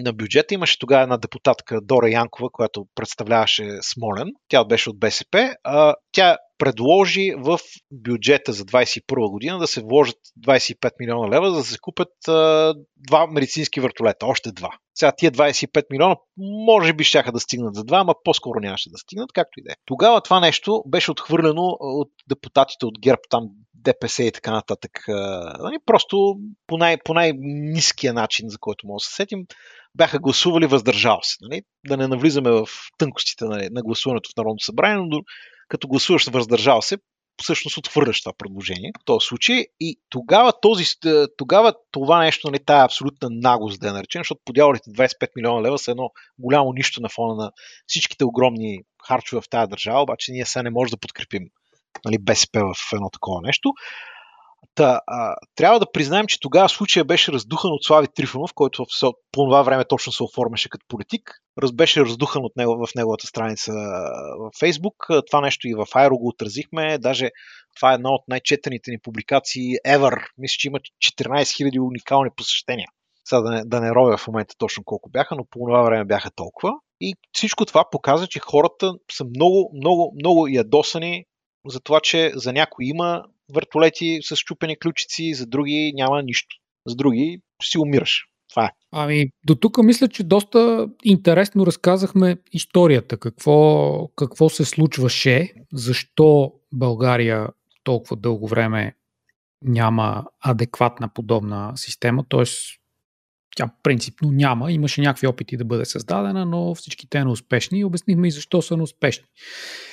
на 0.01 0.13
бюджета 0.13 0.53
имаше 0.53 0.79
тогава 0.79 1.03
една 1.03 1.17
депутатка 1.17 1.81
Дора 1.81 2.09
Янкова, 2.09 2.49
която 2.49 2.85
представляваше 2.95 3.77
Смолен. 3.81 4.27
Тя 4.47 4.65
беше 4.65 4.89
от 4.89 4.99
БСП. 4.99 5.55
А, 5.63 5.95
тя 6.11 6.37
предложи 6.63 7.31
в 7.37 7.59
бюджета 7.91 8.53
за 8.53 8.65
2021 8.65 9.31
година 9.31 9.59
да 9.59 9.67
се 9.67 9.81
вложат 9.81 10.17
25 10.47 10.91
милиона 10.99 11.29
лева, 11.29 11.51
за 11.51 11.57
да 11.57 11.63
се 11.63 11.77
купят 11.81 12.27
а, 12.27 12.73
два 12.97 13.27
медицински 13.27 13.79
вертолета, 13.79 14.25
още 14.25 14.51
два. 14.51 14.69
Сега 14.95 15.11
тия 15.17 15.31
25 15.31 15.85
милиона 15.91 16.15
може 16.67 16.93
би 16.93 17.03
ще 17.03 17.23
да 17.33 17.39
стигнат 17.39 17.75
за 17.75 17.83
два, 17.83 17.97
ама 17.97 18.13
по-скоро 18.23 18.59
нямаше 18.59 18.89
да 18.89 18.97
стигнат, 18.97 19.33
както 19.33 19.59
и 19.59 19.63
да 19.63 19.71
е. 19.71 19.75
Тогава 19.85 20.21
това 20.21 20.39
нещо 20.39 20.83
беше 20.87 21.11
отхвърлено 21.11 21.77
от 21.79 22.11
депутатите 22.29 22.85
от 22.85 22.99
ГЕРБ, 22.99 23.21
там 23.29 23.43
ДПС 23.73 24.23
и 24.23 24.31
така 24.31 24.51
нататък. 24.51 24.91
Нали, 25.59 25.77
просто 25.85 26.35
по, 26.67 26.77
най- 26.77 26.97
по 27.05 27.13
най-низкия 27.13 28.13
начин, 28.13 28.49
за 28.49 28.57
който 28.57 28.87
може 28.87 29.03
да 29.03 29.05
се 29.05 29.15
сетим, 29.15 29.45
бяха 29.95 30.19
гласували 30.19 30.65
въздържал 30.65 31.19
се. 31.23 31.35
Нали? 31.41 31.61
Да 31.87 31.97
не 31.97 32.07
навлизаме 32.07 32.51
в 32.51 32.65
тънкостите 32.97 33.45
на, 33.45 33.69
на 33.71 33.81
гласуването 33.81 34.29
в 34.29 34.37
Народното 34.37 34.65
събрание, 34.65 34.97
но 35.09 35.21
гласуваш 35.87 36.27
въздържал 36.27 36.81
се, 36.81 36.97
всъщност 37.41 37.77
отхвърляш 37.77 38.21
това 38.21 38.33
предложение 38.37 38.91
в 39.01 39.05
този 39.05 39.27
случай 39.27 39.65
и 39.79 39.99
тогава, 40.09 40.53
този, 40.61 40.85
тогава 41.37 41.73
това 41.91 42.19
нещо, 42.19 42.47
нали, 42.47 42.59
тая 42.65 42.85
абсолютна 42.85 43.29
нагост 43.31 43.79
да 43.79 43.87
я 43.87 43.93
наречем, 43.93 44.19
защото 44.19 44.41
подялите 44.45 44.89
25 44.89 45.27
милиона 45.35 45.61
лева 45.61 45.79
са 45.79 45.91
едно 45.91 46.09
голямо 46.39 46.73
нищо 46.73 47.01
на 47.01 47.09
фона 47.09 47.35
на 47.35 47.51
всичките 47.87 48.25
огромни 48.25 48.79
харчове 49.07 49.41
в 49.41 49.49
тази 49.49 49.69
държава, 49.69 50.01
обаче 50.01 50.31
ние 50.31 50.45
сега 50.45 50.63
не 50.63 50.69
можем 50.69 50.91
да 50.91 50.97
подкрепим 50.97 51.43
нали, 52.05 52.17
БСП 52.19 52.59
в 52.59 52.93
едно 52.93 53.09
такова 53.09 53.41
нещо. 53.41 53.73
Та, 54.75 55.01
а, 55.07 55.35
трябва 55.55 55.79
да 55.79 55.91
признаем, 55.91 56.27
че 56.27 56.39
тогава 56.39 56.69
случая 56.69 57.05
беше 57.05 57.31
раздухан 57.31 57.71
от 57.71 57.83
Слави 57.83 58.07
Трифонов, 58.15 58.53
който 58.53 58.85
в, 58.85 59.13
по 59.31 59.45
това 59.45 59.61
време 59.61 59.85
точно 59.85 60.11
се 60.11 60.23
оформяше 60.23 60.69
като 60.69 60.85
политик. 60.87 61.31
Раз, 61.61 61.71
беше 61.71 62.01
раздухан 62.01 62.45
от 62.45 62.55
него, 62.55 62.85
в 62.87 62.95
неговата 62.95 63.27
страница 63.27 63.71
в 64.39 64.49
Фейсбук. 64.59 64.95
Това 65.27 65.41
нещо 65.41 65.67
и 65.67 65.73
в 65.73 65.87
Айро 65.93 66.17
го 66.17 66.27
отразихме. 66.27 66.97
Даже 66.97 67.29
Това 67.75 67.91
е 67.91 67.95
една 67.95 68.09
от 68.09 68.21
най-четените 68.27 68.91
ни 68.91 68.97
публикации 69.03 69.75
ever. 69.87 70.25
Мисля, 70.37 70.55
че 70.59 70.67
има 70.67 70.79
14 70.79 70.83
000 71.21 71.87
уникални 71.87 72.29
посещения. 72.35 72.87
Сега 73.25 73.41
да 73.41 73.51
не, 73.51 73.65
да 73.65 73.81
не 73.81 73.91
робя 73.91 74.17
в 74.17 74.27
момента 74.27 74.55
точно 74.57 74.83
колко 74.83 75.09
бяха, 75.09 75.35
но 75.35 75.45
по 75.45 75.59
това 75.59 75.81
време 75.81 76.05
бяха 76.05 76.31
толкова. 76.31 76.73
И 77.01 77.15
всичко 77.31 77.65
това 77.65 77.89
показва, 77.91 78.27
че 78.27 78.39
хората 78.39 78.93
са 79.11 79.25
много, 79.25 79.71
много, 79.75 80.13
много 80.15 80.47
ядосани 80.47 81.25
за 81.67 81.79
това, 81.79 81.99
че 81.99 82.31
за 82.35 82.53
някои 82.53 82.85
има 82.85 83.23
въртолети 83.49 84.19
с 84.21 84.37
чупени 84.37 84.79
ключици, 84.79 85.33
за 85.33 85.45
други 85.45 85.93
няма 85.95 86.23
нищо. 86.23 86.55
За 86.87 86.95
други 86.95 87.41
си 87.63 87.77
умираш. 87.77 88.25
Това 88.49 88.65
е. 88.65 88.69
Ами, 88.91 89.25
до 89.45 89.55
тук 89.55 89.83
мисля, 89.83 90.07
че 90.07 90.23
доста 90.23 90.87
интересно 91.03 91.65
разказахме 91.65 92.37
историята. 92.51 93.17
Какво, 93.17 94.07
какво 94.15 94.49
се 94.49 94.65
случваше, 94.65 95.53
защо 95.73 96.53
България 96.71 97.47
толкова 97.83 98.15
дълго 98.15 98.47
време 98.47 98.95
няма 99.61 100.25
адекватна 100.39 101.09
подобна 101.13 101.71
система, 101.75 102.25
т.е. 102.29 102.43
тя 103.55 103.69
принципно 103.83 104.31
няма. 104.31 104.71
Имаше 104.71 105.01
някакви 105.01 105.27
опити 105.27 105.57
да 105.57 105.65
бъде 105.65 105.85
създадена, 105.85 106.45
но 106.45 106.75
всички 106.75 107.09
те 107.09 107.23
неуспешни 107.23 107.79
и 107.79 107.85
обяснихме 107.85 108.27
и 108.27 108.31
защо 108.31 108.61
са 108.61 108.77
неуспешни. 108.77 109.25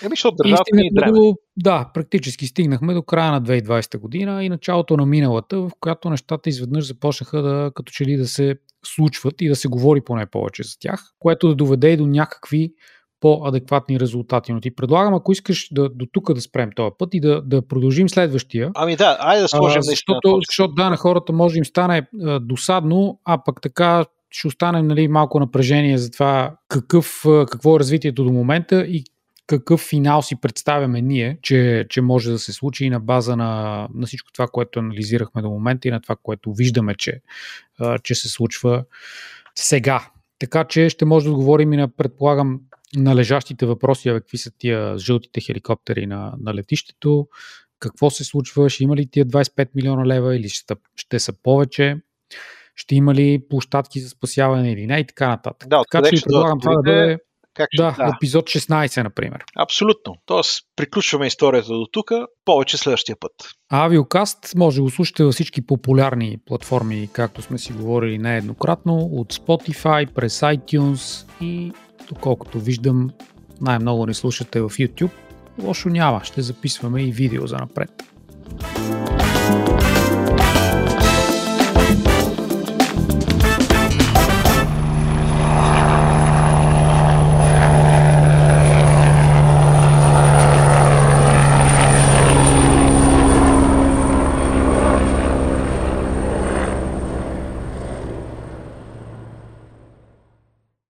Еми, 0.02 0.10
защото 0.10 0.36
държавата 0.36 0.76
ни 0.76 0.86
е 0.86 1.10
до, 1.12 1.34
Да, 1.56 1.90
практически 1.94 2.46
стигнахме 2.46 2.94
до 2.94 3.02
края 3.02 3.32
на 3.32 3.42
2020 3.42 3.98
година 3.98 4.44
и 4.44 4.48
началото 4.48 4.96
на 4.96 5.06
миналата, 5.06 5.60
в 5.60 5.70
която 5.80 6.10
нещата 6.10 6.48
изведнъж 6.48 6.86
започнаха 6.86 7.42
да, 7.42 7.70
като 7.74 7.92
че 7.92 8.04
ли 8.04 8.16
да 8.16 8.28
се 8.28 8.56
случват 8.84 9.40
и 9.40 9.48
да 9.48 9.56
се 9.56 9.68
говори 9.68 10.00
поне 10.00 10.26
повече 10.26 10.62
за 10.62 10.78
тях, 10.80 11.04
което 11.18 11.48
да 11.48 11.54
доведе 11.54 11.92
и 11.92 11.96
до 11.96 12.06
някакви 12.06 12.72
по-адекватни 13.20 14.00
резултати. 14.00 14.52
Но 14.52 14.60
ти 14.60 14.74
предлагам, 14.74 15.14
ако 15.14 15.32
искаш 15.32 15.68
да, 15.72 15.88
до 15.88 16.06
тук 16.12 16.32
да 16.34 16.40
спрем 16.40 16.70
този 16.76 16.90
път 16.98 17.14
и 17.14 17.20
да, 17.20 17.42
да 17.42 17.62
продължим 17.62 18.08
следващия. 18.08 18.70
Ами 18.74 18.96
да, 18.96 19.16
айде 19.20 19.42
да 19.42 19.48
сложим 19.48 19.78
а, 19.78 19.82
защото, 19.82 20.40
защото 20.48 20.74
да, 20.74 20.90
на 20.90 20.96
хората 20.96 21.32
може 21.32 21.52
да 21.52 21.58
им 21.58 21.64
стане 21.64 22.08
а, 22.22 22.40
досадно, 22.40 23.18
а 23.24 23.44
пък 23.44 23.60
така 23.62 24.04
ще 24.30 24.48
остане 24.48 24.82
нали, 24.82 25.08
малко 25.08 25.40
напрежение 25.40 25.98
за 25.98 26.10
това 26.10 26.54
какъв, 26.68 27.22
какво 27.24 27.76
е 27.76 27.78
развитието 27.78 28.24
до 28.24 28.32
момента 28.32 28.80
и 28.80 29.04
какъв 29.46 29.80
финал 29.80 30.22
си 30.22 30.40
представяме 30.40 31.02
ние, 31.02 31.38
че, 31.42 31.86
че 31.88 32.00
може 32.00 32.30
да 32.30 32.38
се 32.38 32.52
случи 32.52 32.84
и 32.84 32.90
на 32.90 33.00
база 33.00 33.36
на, 33.36 33.88
на 33.94 34.06
всичко 34.06 34.32
това, 34.32 34.46
което 34.52 34.78
анализирахме 34.78 35.42
до 35.42 35.50
момента 35.50 35.88
и 35.88 35.90
на 35.90 36.00
това, 36.00 36.16
което 36.22 36.52
виждаме, 36.52 36.94
че, 36.94 37.20
че 38.02 38.14
се 38.14 38.28
случва 38.28 38.84
сега. 39.54 40.08
Така 40.38 40.64
че 40.64 40.88
ще 40.88 41.04
може 41.04 41.24
да 41.24 41.32
отговорим 41.32 41.72
и 41.72 41.76
на, 41.76 41.88
предполагам, 41.88 42.60
на 42.96 43.16
лежащите 43.16 43.66
въпроси, 43.66 44.08
а 44.08 44.14
какви 44.14 44.38
са 44.38 44.50
тия 44.58 44.98
жълтите 44.98 45.40
хеликоптери 45.40 46.06
на, 46.06 46.34
на 46.40 46.54
летището, 46.54 47.28
какво 47.80 48.10
се 48.10 48.24
случва, 48.24 48.70
ще 48.70 48.84
има 48.84 48.96
ли 48.96 49.10
тия 49.10 49.26
25 49.26 49.68
милиона 49.74 50.06
лева 50.06 50.36
или 50.36 50.48
ще, 50.48 50.74
ще 50.96 51.18
са 51.18 51.32
повече, 51.42 51.96
ще 52.76 52.94
има 52.94 53.14
ли 53.14 53.42
площадки 53.48 54.00
за 54.00 54.08
спасяване 54.08 54.72
или 54.72 54.86
не 54.86 54.98
и 54.98 55.06
така 55.06 55.28
нататък. 55.28 55.68
Да, 55.68 55.82
така 55.90 56.10
че 56.10 56.22
предлагам 56.22 56.60
това 56.60 56.74
да 56.74 56.82
бъде 56.82 57.18
как 57.54 57.68
да, 57.76 57.94
да, 57.98 58.12
епизод 58.16 58.44
16, 58.44 59.02
например. 59.02 59.44
Абсолютно. 59.56 60.14
Тоест, 60.26 60.62
приключваме 60.76 61.26
историята 61.26 61.68
до 61.68 61.86
тук, 61.92 62.10
повече 62.44 62.76
следващия 62.76 63.16
път. 63.20 63.32
Авиокаст 63.68 64.52
може 64.56 64.76
да 64.76 64.82
го 64.82 64.90
слушате 64.90 65.24
във 65.24 65.34
всички 65.34 65.66
популярни 65.66 66.38
платформи, 66.46 67.08
както 67.12 67.42
сме 67.42 67.58
си 67.58 67.72
говорили 67.72 68.18
нееднократно, 68.18 68.96
от 68.96 69.34
Spotify, 69.34 70.12
през 70.14 70.40
iTunes 70.40 71.26
и 71.40 71.72
Доколкото 72.14 72.60
виждам, 72.60 73.10
най-много 73.60 74.06
ни 74.06 74.14
слушате 74.14 74.60
в 74.60 74.70
YouTube. 74.70 75.10
Лошо 75.62 75.88
няма, 75.88 76.20
ще 76.24 76.42
записваме 76.42 77.02
и 77.02 77.12
видео 77.12 77.46
за 77.46 77.56
напред. 77.56 78.02